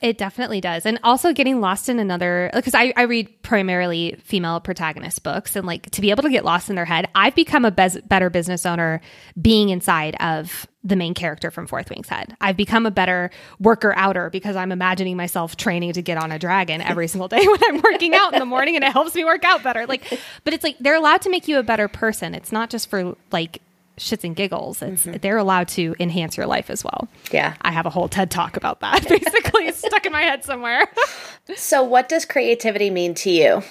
It 0.00 0.16
definitely 0.16 0.60
does. 0.60 0.86
And 0.86 0.98
also 1.02 1.32
getting 1.32 1.60
lost 1.60 1.88
in 1.88 1.98
another, 1.98 2.50
because 2.54 2.74
I, 2.74 2.92
I 2.96 3.02
read 3.02 3.42
primarily 3.42 4.16
female 4.22 4.60
protagonist 4.60 5.24
books 5.24 5.56
and 5.56 5.66
like 5.66 5.90
to 5.90 6.00
be 6.00 6.10
able 6.10 6.22
to 6.22 6.30
get 6.30 6.44
lost 6.44 6.70
in 6.70 6.76
their 6.76 6.84
head, 6.84 7.08
I've 7.14 7.34
become 7.34 7.64
a 7.64 7.70
bez- 7.70 8.00
better 8.02 8.30
business 8.30 8.64
owner 8.64 9.00
being 9.40 9.70
inside 9.70 10.14
of 10.20 10.66
the 10.84 10.94
main 10.94 11.14
character 11.14 11.50
from 11.50 11.66
Fourth 11.66 11.90
Wing's 11.90 12.08
head. 12.08 12.36
I've 12.40 12.56
become 12.56 12.86
a 12.86 12.90
better 12.92 13.30
worker 13.58 13.92
outer 13.96 14.30
because 14.30 14.54
I'm 14.54 14.70
imagining 14.70 15.16
myself 15.16 15.56
training 15.56 15.92
to 15.94 16.02
get 16.02 16.16
on 16.16 16.30
a 16.30 16.38
dragon 16.38 16.80
every 16.80 17.08
single 17.08 17.28
day 17.28 17.44
when 17.44 17.60
I'm 17.68 17.82
working 17.82 18.14
out 18.14 18.32
in 18.32 18.38
the 18.38 18.46
morning 18.46 18.76
and 18.76 18.84
it 18.84 18.92
helps 18.92 19.14
me 19.16 19.24
work 19.24 19.44
out 19.44 19.64
better. 19.64 19.86
Like, 19.86 20.20
but 20.44 20.54
it's 20.54 20.62
like 20.62 20.78
they're 20.78 20.94
allowed 20.94 21.22
to 21.22 21.30
make 21.30 21.48
you 21.48 21.58
a 21.58 21.64
better 21.64 21.88
person. 21.88 22.34
It's 22.34 22.52
not 22.52 22.70
just 22.70 22.88
for 22.88 23.16
like 23.32 23.60
shits 23.98 24.24
and 24.24 24.34
giggles. 24.34 24.82
It's 24.82 25.06
mm-hmm. 25.06 25.18
they're 25.18 25.38
allowed 25.38 25.68
to 25.68 25.94
enhance 26.00 26.36
your 26.36 26.46
life 26.46 26.70
as 26.70 26.84
well. 26.84 27.08
Yeah. 27.30 27.54
I 27.62 27.72
have 27.72 27.86
a 27.86 27.90
whole 27.90 28.08
TED 28.08 28.30
talk 28.30 28.56
about 28.56 28.80
that 28.80 29.02
basically 29.08 29.66
it's 29.66 29.78
stuck 29.78 30.06
in 30.06 30.12
my 30.12 30.22
head 30.22 30.44
somewhere. 30.44 30.88
so 31.56 31.82
what 31.82 32.08
does 32.08 32.24
creativity 32.24 32.90
mean 32.90 33.14
to 33.14 33.30
you? 33.30 33.62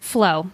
Flow. 0.00 0.50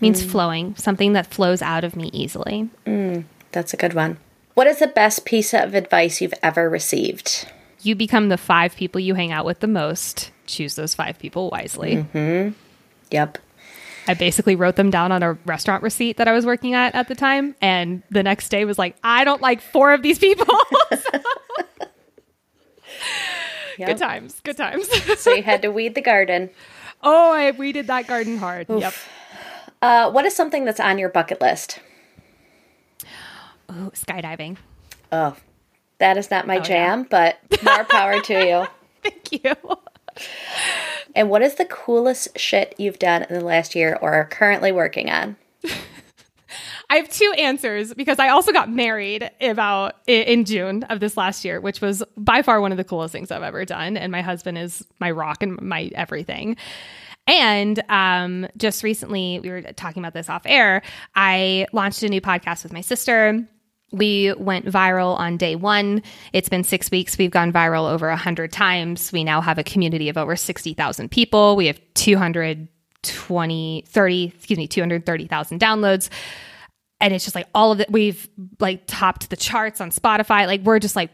Means 0.00 0.22
mm. 0.22 0.30
flowing, 0.30 0.76
something 0.76 1.12
that 1.12 1.26
flows 1.26 1.60
out 1.60 1.84
of 1.84 1.94
me 1.94 2.08
easily. 2.12 2.70
Mm, 2.86 3.24
that's 3.52 3.74
a 3.74 3.76
good 3.76 3.92
one. 3.92 4.16
What 4.54 4.66
is 4.66 4.78
the 4.78 4.86
best 4.86 5.24
piece 5.24 5.52
of 5.52 5.74
advice 5.74 6.20
you've 6.20 6.34
ever 6.42 6.68
received? 6.70 7.46
You 7.82 7.94
become 7.94 8.28
the 8.28 8.38
five 8.38 8.76
people 8.76 9.00
you 9.00 9.14
hang 9.14 9.32
out 9.32 9.44
with 9.44 9.60
the 9.60 9.66
most. 9.66 10.30
Choose 10.46 10.74
those 10.74 10.94
five 10.94 11.18
people 11.18 11.50
wisely. 11.50 11.96
Mm-hmm. 11.96 12.54
Yep. 13.10 13.38
I 14.08 14.14
basically 14.14 14.56
wrote 14.56 14.76
them 14.76 14.90
down 14.90 15.12
on 15.12 15.22
a 15.22 15.34
restaurant 15.44 15.82
receipt 15.82 16.16
that 16.16 16.26
I 16.28 16.32
was 16.32 16.44
working 16.46 16.74
at 16.74 16.94
at 16.94 17.08
the 17.08 17.14
time. 17.14 17.54
And 17.60 18.02
the 18.10 18.22
next 18.22 18.48
day 18.48 18.64
was 18.64 18.78
like, 18.78 18.96
I 19.04 19.24
don't 19.24 19.40
like 19.42 19.60
four 19.60 19.92
of 19.92 20.02
these 20.02 20.18
people. 20.18 20.46
yep. 23.78 23.88
Good 23.88 23.98
times. 23.98 24.40
Good 24.42 24.56
times. 24.56 24.88
so 25.20 25.32
you 25.32 25.42
had 25.42 25.62
to 25.62 25.70
weed 25.70 25.94
the 25.94 26.02
garden. 26.02 26.50
Oh, 27.02 27.32
I 27.32 27.52
weeded 27.52 27.86
that 27.86 28.06
garden 28.06 28.36
hard. 28.36 28.68
Oof. 28.68 28.82
Yep. 28.82 28.92
Uh, 29.80 30.10
what 30.10 30.26
is 30.26 30.36
something 30.36 30.66
that's 30.66 30.80
on 30.80 30.98
your 30.98 31.08
bucket 31.08 31.40
list? 31.40 31.80
Ooh, 33.72 33.90
skydiving. 33.94 34.58
Oh, 35.10 35.34
that 35.96 36.18
is 36.18 36.30
not 36.30 36.46
my 36.46 36.58
Oh, 36.58 36.60
jam, 36.60 37.06
but 37.08 37.38
more 37.62 37.84
power 37.84 38.20
to 38.20 38.46
you. 38.46 38.66
Thank 39.02 39.32
you. 39.32 39.54
And 41.14 41.30
what 41.30 41.42
is 41.42 41.54
the 41.56 41.64
coolest 41.64 42.38
shit 42.38 42.74
you've 42.78 42.98
done 42.98 43.22
in 43.22 43.38
the 43.38 43.44
last 43.44 43.74
year 43.74 43.98
or 44.00 44.12
are 44.12 44.26
currently 44.26 44.72
working 44.72 45.10
on? 45.10 45.36
I 46.90 46.96
have 46.96 47.08
two 47.08 47.32
answers 47.38 47.94
because 47.94 48.18
I 48.18 48.28
also 48.28 48.52
got 48.52 48.68
married 48.68 49.30
about 49.40 49.94
in 50.08 50.44
June 50.44 50.82
of 50.84 50.98
this 50.98 51.16
last 51.16 51.44
year, 51.44 51.60
which 51.60 51.80
was 51.80 52.02
by 52.16 52.42
far 52.42 52.60
one 52.60 52.72
of 52.72 52.78
the 52.78 52.84
coolest 52.84 53.12
things 53.12 53.30
I've 53.30 53.44
ever 53.44 53.64
done. 53.64 53.96
And 53.96 54.10
my 54.10 54.22
husband 54.22 54.58
is 54.58 54.84
my 54.98 55.10
rock 55.12 55.42
and 55.42 55.60
my 55.62 55.90
everything. 55.94 56.56
And 57.28 57.80
um, 57.88 58.48
just 58.56 58.82
recently, 58.82 59.38
we 59.38 59.50
were 59.50 59.62
talking 59.62 60.02
about 60.02 60.14
this 60.14 60.28
off 60.28 60.42
air. 60.46 60.82
I 61.14 61.66
launched 61.72 62.02
a 62.02 62.08
new 62.08 62.20
podcast 62.20 62.64
with 62.64 62.72
my 62.72 62.80
sister. 62.80 63.46
We 63.92 64.32
went 64.38 64.66
viral 64.66 65.18
on 65.18 65.36
day 65.36 65.56
one. 65.56 66.02
It's 66.32 66.48
been 66.48 66.64
six 66.64 66.90
weeks. 66.90 67.18
We've 67.18 67.30
gone 67.30 67.52
viral 67.52 67.90
over 67.90 68.08
100 68.08 68.52
times. 68.52 69.12
We 69.12 69.24
now 69.24 69.40
have 69.40 69.58
a 69.58 69.64
community 69.64 70.08
of 70.08 70.16
over 70.16 70.36
60,000 70.36 71.10
people. 71.10 71.56
We 71.56 71.66
have 71.66 71.80
220, 71.94 73.84
30, 73.88 74.24
excuse 74.36 74.58
me, 74.58 74.68
230,000 74.68 75.60
downloads 75.60 76.08
and 77.00 77.14
it's 77.14 77.24
just 77.24 77.34
like 77.34 77.48
all 77.54 77.72
of 77.72 77.80
it 77.80 77.90
we've 77.90 78.28
like 78.58 78.82
topped 78.86 79.30
the 79.30 79.36
charts 79.36 79.80
on 79.80 79.90
spotify 79.90 80.46
like 80.46 80.60
we're 80.60 80.78
just 80.78 80.94
like 80.94 81.10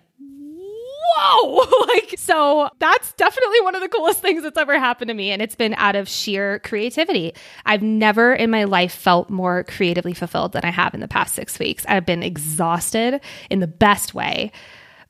whoa 1.15 1.85
like 1.89 2.15
so 2.17 2.69
that's 2.79 3.13
definitely 3.15 3.61
one 3.63 3.75
of 3.75 3.81
the 3.81 3.89
coolest 3.89 4.21
things 4.21 4.43
that's 4.43 4.59
ever 4.59 4.79
happened 4.79 5.09
to 5.09 5.15
me 5.15 5.31
and 5.31 5.43
it's 5.43 5.55
been 5.55 5.75
out 5.75 5.97
of 5.97 6.09
sheer 6.09 6.59
creativity 6.61 7.33
i've 7.65 7.83
never 7.83 8.35
in 8.35 8.51
my 8.51 8.65
life 8.65 8.93
felt 8.93 9.31
more 9.31 9.65
creatively 9.65 10.15
fulfilled 10.15 10.53
than 10.53 10.65
i 10.65 10.71
have 10.71 10.95
in 10.95 11.01
the 11.01 11.09
past 11.09 11.35
six 11.35 11.59
weeks 11.59 11.85
i've 11.89 12.07
been 12.07 12.23
exhausted 12.23 13.21
in 13.51 13.61
the 13.61 13.67
best 13.67 14.15
way 14.15 14.51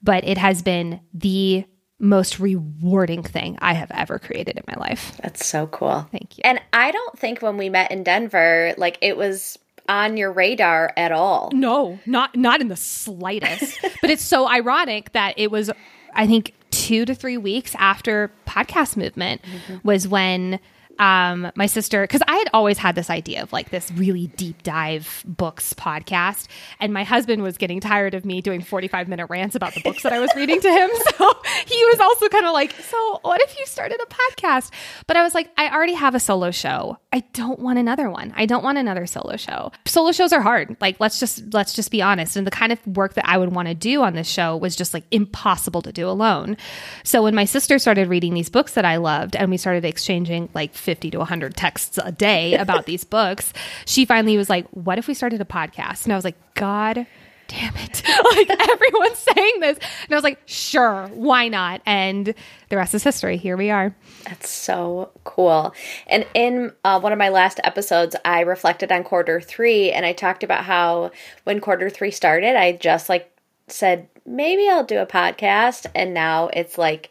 but 0.03 0.25
it 0.25 0.39
has 0.39 0.63
been 0.63 1.01
the 1.15 1.65
most 1.99 2.39
rewarding 2.39 3.23
thing 3.23 3.57
i 3.61 3.73
have 3.73 3.91
ever 3.93 4.19
created 4.19 4.57
in 4.57 4.63
my 4.69 4.75
life 4.79 5.19
That's 5.23 5.47
so 5.47 5.67
cool. 5.69 6.07
Thank 6.13 6.37
you. 6.37 6.43
And 6.45 6.61
I 6.73 6.91
don't 6.91 7.19
think 7.19 7.41
when 7.41 7.57
we 7.57 7.69
met 7.71 7.91
in 7.91 8.03
Denver, 8.03 8.75
like 8.77 8.99
it 9.01 9.17
was 9.17 9.59
on 9.89 10.17
your 10.17 10.33
radar 10.33 10.93
at 10.97 11.13
all. 11.13 11.51
No, 11.53 11.99
not 12.07 12.37
not 12.37 12.61
in 12.61 12.69
the 12.69 12.77
slightest. 12.77 13.79
but 14.01 14.11
it's 14.11 14.25
so 14.25 14.49
ironic 14.49 15.13
that 15.13 15.35
it 15.37 15.51
was 15.51 15.71
I 16.15 16.27
think 16.27 16.55
2 16.71 17.05
to 17.05 17.15
3 17.15 17.37
weeks 17.39 17.75
after 17.79 18.31
podcast 18.47 18.97
movement 18.97 19.43
mm-hmm. 19.43 19.87
was 19.87 20.09
when 20.09 20.61
um 20.99 21.51
my 21.55 21.67
sister 21.67 22.07
cuz 22.07 22.21
I 22.27 22.37
had 22.37 22.49
always 22.53 22.79
had 22.79 22.95
this 22.95 23.11
idea 23.11 23.43
of 23.43 23.53
like 23.53 23.71
this 23.71 23.91
really 23.93 24.29
deep 24.37 24.63
dive 24.63 25.23
books 25.27 25.73
podcast 25.75 26.47
and 26.81 26.93
my 26.93 27.05
husband 27.05 27.43
was 27.43 27.59
getting 27.59 27.81
tired 27.81 28.15
of 28.15 28.25
me 28.25 28.41
doing 28.41 28.63
45 28.63 29.09
minute 29.09 29.27
rants 29.29 29.55
about 29.55 29.75
the 29.75 29.81
books 29.81 30.03
that 30.03 30.13
I 30.13 30.21
was 30.21 30.31
reading 30.37 30.61
to 30.61 30.71
him. 30.71 30.91
So 31.17 31.33
he 31.67 31.85
was 31.87 32.01
also 32.01 32.29
kind 32.29 32.47
of 32.47 32.53
like 32.53 32.73
so 32.73 33.21
what 33.23 33.41
if 33.41 33.59
you 33.59 33.65
started 33.67 33.99
a 34.03 34.07
podcast? 34.07 34.71
But 35.07 35.17
I 35.17 35.23
was 35.23 35.35
like 35.35 35.51
I 35.57 35.71
already 35.71 35.95
have 35.95 36.15
a 36.15 36.21
solo 36.21 36.51
show. 36.51 36.99
I 37.13 37.21
don't 37.33 37.59
want 37.59 37.79
another 37.79 38.11
one. 38.11 38.33
I 38.37 38.45
don't 38.47 38.63
want 38.65 38.77
another 38.79 39.07
solo 39.07 39.37
show. 39.37 39.73
Solo 39.87 40.13
shows 40.13 40.33
are 40.33 40.43
hard. 40.43 40.77
Like 40.81 40.99
let's 41.01 41.19
just 41.19 41.55
let's 41.55 41.73
just 41.73 41.91
be 41.91 42.03
honest. 42.03 42.37
And 42.37 42.47
the 42.47 42.51
kind 42.51 42.73
of 42.73 42.85
work 42.87 43.15
that 43.15 43.27
I 43.29 43.39
would 43.39 43.55
want 43.55 43.69
to 43.69 43.75
do 43.75 44.03
on 44.03 44.15
this 44.15 44.29
show 44.29 44.57
was 44.57 44.77
just 44.77 44.93
like 44.93 45.05
impossible 45.11 45.83
to 45.83 45.93
do 45.93 46.09
alone. 46.09 46.57
So 47.05 47.23
when 47.23 47.35
my 47.35 47.45
sister 47.45 47.79
started 47.79 48.09
reading 48.09 48.35
these 48.35 48.49
books 48.51 48.73
that 48.75 48.85
I 48.85 48.97
loved 48.97 49.37
and 49.37 49.51
we 49.51 49.57
started 49.57 49.85
exchanging 49.85 50.49
like 50.55 50.75
50 50.87 51.11
to 51.11 51.19
100 51.19 51.57
texts 51.57 51.99
a 52.03 52.13
day 52.13 52.55
about 52.55 52.87
these 52.87 53.03
books. 53.19 53.53
She 53.85 54.05
finally 54.05 54.37
was 54.37 54.49
like 54.49 54.67
what 54.69 54.99
if 54.99 55.09
we 55.09 55.15
started 55.15 55.41
a 55.41 55.45
podcast? 55.45 56.05
And 56.05 56.13
I 56.13 56.17
was 56.17 56.25
like 56.25 56.37
god 56.55 57.07
damn 57.49 57.77
it. 57.77 58.03
Like 58.37 58.51
everyone's 58.51 59.19
saying 59.19 59.61
this. 59.61 59.79
And 60.05 60.13
I 60.13 60.15
was 60.15 60.25
like 60.25 60.41
sure 60.47 61.09
why 61.13 61.49
not? 61.49 61.83
And 61.85 62.35
the 62.69 62.77
rest 62.77 62.95
is 62.95 63.03
history. 63.03 63.37
Here 63.37 63.57
we 63.57 63.71
are. 63.71 63.95
That's 64.25 64.49
so 64.49 65.11
cool. 65.25 65.75
And 66.07 66.27
in 66.35 66.73
uh, 66.85 67.01
one 67.01 67.13
of 67.13 67.19
my 67.19 67.31
last 67.31 67.61
episodes, 67.65 68.15
I 68.25 68.41
reflected 68.41 68.93
on 68.93 69.05
quarter 69.05 69.41
three 69.41 69.91
and 69.91 70.07
I 70.07 70.13
talked 70.13 70.45
about 70.45 70.65
how 70.65 71.11
when 71.45 71.61
quarter 71.61 71.91
three 71.91 72.11
started, 72.11 72.57
I 72.57 72.73
just 72.73 73.09
like 73.09 73.37
said, 73.69 74.09
maybe 74.25 74.69
I'll 74.69 74.85
do 74.85 74.99
a 74.99 75.07
podcast. 75.07 75.87
And 75.95 76.15
now 76.15 76.49
it's 76.53 76.79
like, 76.79 77.11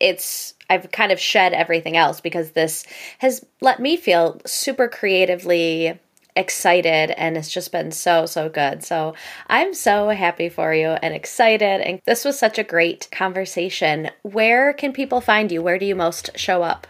it's, 0.00 0.54
I've 0.68 0.90
kind 0.90 1.12
of 1.12 1.20
shed 1.20 1.52
everything 1.52 1.96
else 1.96 2.20
because 2.20 2.52
this 2.52 2.84
has 3.18 3.44
let 3.60 3.80
me 3.80 3.96
feel 3.96 4.40
super 4.46 4.88
creatively 4.88 5.98
excited 6.36 7.10
and 7.10 7.36
it's 7.36 7.50
just 7.50 7.72
been 7.72 7.90
so 7.90 8.26
so 8.26 8.48
good. 8.48 8.82
So 8.84 9.14
I'm 9.48 9.74
so 9.74 10.08
happy 10.10 10.48
for 10.48 10.72
you 10.72 10.88
and 10.88 11.14
excited 11.14 11.80
and 11.80 12.00
this 12.06 12.24
was 12.24 12.38
such 12.38 12.58
a 12.58 12.64
great 12.64 13.08
conversation. 13.10 14.10
Where 14.22 14.72
can 14.72 14.92
people 14.92 15.20
find 15.20 15.50
you? 15.50 15.62
Where 15.62 15.78
do 15.78 15.86
you 15.86 15.96
most 15.96 16.30
show 16.36 16.62
up? 16.62 16.86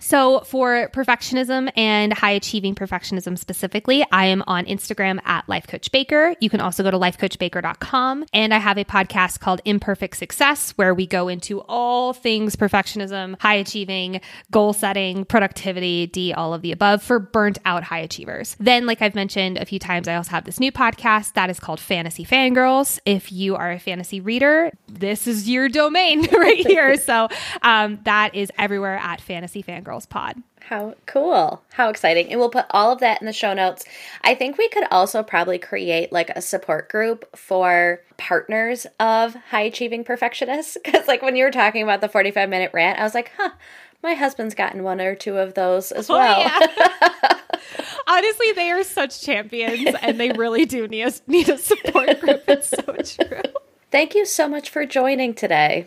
So, 0.00 0.40
for 0.40 0.88
perfectionism 0.92 1.70
and 1.76 2.12
high 2.12 2.30
achieving 2.30 2.74
perfectionism 2.74 3.36
specifically, 3.36 4.04
I 4.12 4.26
am 4.26 4.44
on 4.46 4.64
Instagram 4.66 5.20
at 5.24 5.48
Life 5.48 5.66
Coach 5.66 5.90
Baker. 5.90 6.34
You 6.40 6.48
can 6.50 6.60
also 6.60 6.82
go 6.82 6.90
to 6.90 6.98
lifecoachbaker.com. 6.98 8.24
And 8.32 8.54
I 8.54 8.58
have 8.58 8.78
a 8.78 8.84
podcast 8.84 9.40
called 9.40 9.60
Imperfect 9.64 10.16
Success, 10.16 10.70
where 10.72 10.94
we 10.94 11.06
go 11.06 11.28
into 11.28 11.60
all 11.62 12.12
things 12.12 12.54
perfectionism, 12.54 13.40
high 13.40 13.54
achieving, 13.54 14.20
goal 14.50 14.72
setting, 14.72 15.24
productivity, 15.24 16.06
D, 16.06 16.32
all 16.32 16.54
of 16.54 16.62
the 16.62 16.72
above 16.72 17.02
for 17.02 17.18
burnt 17.18 17.58
out 17.64 17.82
high 17.82 17.98
achievers. 17.98 18.56
Then, 18.60 18.86
like 18.86 19.02
I've 19.02 19.14
mentioned 19.14 19.58
a 19.58 19.64
few 19.64 19.78
times, 19.78 20.06
I 20.06 20.14
also 20.14 20.30
have 20.30 20.44
this 20.44 20.60
new 20.60 20.70
podcast 20.70 21.32
that 21.34 21.50
is 21.50 21.58
called 21.58 21.80
Fantasy 21.80 22.24
Fangirls. 22.24 23.00
If 23.04 23.32
you 23.32 23.56
are 23.56 23.72
a 23.72 23.78
fantasy 23.78 24.20
reader, 24.20 24.72
this 24.86 25.26
is 25.26 25.48
your 25.48 25.68
domain 25.68 26.22
right 26.32 26.66
here. 26.66 26.96
So, 26.96 27.28
um, 27.62 27.98
that 28.04 28.34
is 28.34 28.52
everywhere 28.58 28.96
at 28.96 29.20
Fantasy 29.20 29.62
Fangirls 29.62 29.87
Pod. 30.06 30.42
How 30.60 30.94
cool. 31.06 31.62
How 31.72 31.88
exciting. 31.88 32.30
And 32.30 32.38
we'll 32.38 32.50
put 32.50 32.66
all 32.70 32.92
of 32.92 33.00
that 33.00 33.20
in 33.22 33.26
the 33.26 33.32
show 33.32 33.54
notes. 33.54 33.84
I 34.22 34.34
think 34.34 34.58
we 34.58 34.68
could 34.68 34.84
also 34.90 35.22
probably 35.22 35.58
create 35.58 36.12
like 36.12 36.30
a 36.30 36.42
support 36.42 36.90
group 36.90 37.36
for 37.36 38.00
partners 38.16 38.86
of 39.00 39.34
high 39.34 39.62
achieving 39.62 40.04
perfectionists. 40.04 40.76
Because, 40.84 41.06
like, 41.06 41.22
when 41.22 41.36
you 41.36 41.44
were 41.44 41.50
talking 41.50 41.82
about 41.82 42.00
the 42.00 42.08
45 42.08 42.48
minute 42.48 42.70
rant, 42.72 42.98
I 42.98 43.02
was 43.02 43.14
like, 43.14 43.32
huh, 43.36 43.50
my 44.02 44.14
husband's 44.14 44.54
gotten 44.54 44.82
one 44.82 45.00
or 45.00 45.14
two 45.14 45.36
of 45.38 45.54
those 45.54 45.92
as 45.92 46.08
oh, 46.08 46.14
well. 46.14 46.68
Honestly, 48.08 48.52
they 48.52 48.70
are 48.70 48.84
such 48.84 49.22
champions 49.22 49.94
and 50.02 50.18
they 50.18 50.32
really 50.32 50.64
do 50.64 50.86
need 50.88 51.02
a, 51.02 51.12
need 51.26 51.48
a 51.48 51.58
support 51.58 52.20
group. 52.20 52.44
It's 52.48 52.68
so 52.68 52.82
true. 53.26 53.42
Thank 53.90 54.14
you 54.14 54.24
so 54.24 54.48
much 54.48 54.70
for 54.70 54.86
joining 54.86 55.34
today. 55.34 55.86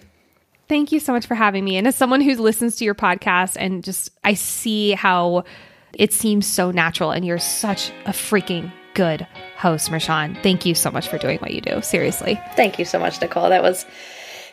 Thank 0.72 0.94
you 0.94 1.02
so 1.02 1.12
much 1.12 1.26
for 1.26 1.36
having 1.36 1.66
me. 1.66 1.76
And 1.76 1.86
as 1.86 1.98
someone 1.98 2.22
who 2.22 2.34
listens 2.36 2.78
to 2.78 2.86
your 2.86 2.96
podcast 2.96 3.58
and 3.60 3.84
just 3.84 4.10
I 4.24 4.36
see 4.36 4.94
how 4.94 5.44
it 5.92 6.14
seems 6.14 6.48
so 6.48 6.72
natural 6.72 7.12
and 7.12 7.26
you're 7.26 7.40
such 7.40 7.92
a 8.06 8.12
freaking 8.12 8.72
good 8.94 9.28
host, 9.58 9.92
Marshawn. 9.92 10.42
Thank 10.42 10.66
you 10.66 10.74
so 10.74 10.90
much 10.90 11.10
for 11.10 11.18
doing 11.18 11.40
what 11.40 11.54
you 11.54 11.60
do. 11.60 11.82
Seriously. 11.82 12.40
Thank 12.56 12.80
you 12.80 12.86
so 12.86 13.00
much, 13.00 13.20
Nicole. 13.20 13.50
That 13.50 13.62
was 13.62 13.86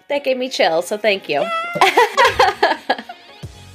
that 0.09 0.24
gave 0.24 0.37
me 0.37 0.48
chills, 0.48 0.88
so 0.88 0.98
thank 0.98 1.28
you. 1.28 1.46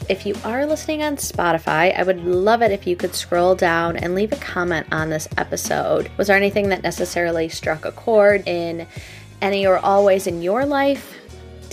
if 0.10 0.26
you 0.26 0.36
are 0.44 0.66
listening 0.66 1.02
on 1.02 1.16
Spotify, 1.16 1.98
I 1.98 2.04
would 2.04 2.26
love 2.26 2.62
it 2.62 2.72
if 2.72 2.86
you 2.86 2.98
could 2.98 3.16
scroll 3.16 3.56
down 3.56 3.96
and 3.96 4.16
leave 4.16 4.34
a 4.34 4.36
comment 4.36 4.88
on 4.92 5.10
this 5.10 5.30
episode. 5.38 6.12
Was 6.18 6.28
there 6.28 6.36
anything 6.36 6.68
that 6.68 6.84
necessarily 6.84 7.48
struck 7.48 7.86
a 7.86 7.94
chord 7.94 8.46
in 8.46 8.86
any 9.42 9.66
or 9.66 9.78
always 9.78 10.28
in 10.28 10.42
your 10.42 10.66
life? 10.66 11.23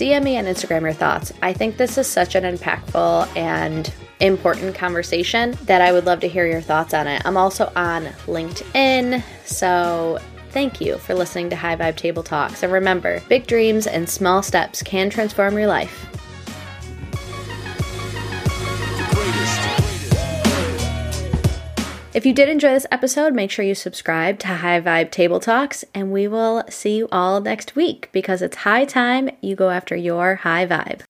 DM 0.01 0.23
me 0.23 0.35
on 0.35 0.45
Instagram 0.45 0.81
your 0.81 0.93
thoughts. 0.93 1.31
I 1.43 1.53
think 1.53 1.77
this 1.77 1.95
is 1.95 2.07
such 2.07 2.33
an 2.33 2.43
impactful 2.43 3.37
and 3.37 3.93
important 4.19 4.73
conversation 4.73 5.55
that 5.65 5.79
I 5.79 5.91
would 5.91 6.07
love 6.07 6.21
to 6.21 6.27
hear 6.27 6.47
your 6.47 6.59
thoughts 6.59 6.95
on 6.95 7.05
it. 7.05 7.21
I'm 7.23 7.37
also 7.37 7.71
on 7.75 8.05
LinkedIn, 8.25 9.21
so 9.45 10.17
thank 10.49 10.81
you 10.81 10.97
for 10.97 11.13
listening 11.13 11.51
to 11.51 11.55
High 11.55 11.75
Vibe 11.75 11.97
Table 11.97 12.23
Talks. 12.23 12.63
And 12.63 12.73
remember, 12.73 13.21
big 13.29 13.45
dreams 13.45 13.85
and 13.85 14.09
small 14.09 14.41
steps 14.41 14.81
can 14.81 15.11
transform 15.11 15.55
your 15.55 15.67
life. 15.67 16.07
If 22.13 22.25
you 22.25 22.33
did 22.33 22.49
enjoy 22.49 22.73
this 22.73 22.85
episode, 22.91 23.33
make 23.33 23.51
sure 23.51 23.63
you 23.63 23.73
subscribe 23.73 24.37
to 24.39 24.47
High 24.47 24.81
Vibe 24.81 25.11
Table 25.11 25.39
Talks, 25.39 25.85
and 25.93 26.11
we 26.11 26.27
will 26.27 26.65
see 26.69 26.97
you 26.97 27.07
all 27.09 27.39
next 27.39 27.73
week 27.73 28.09
because 28.11 28.41
it's 28.41 28.57
high 28.57 28.83
time 28.83 29.29
you 29.39 29.55
go 29.55 29.69
after 29.69 29.95
your 29.95 30.35
high 30.35 30.67
vibe. 30.67 31.03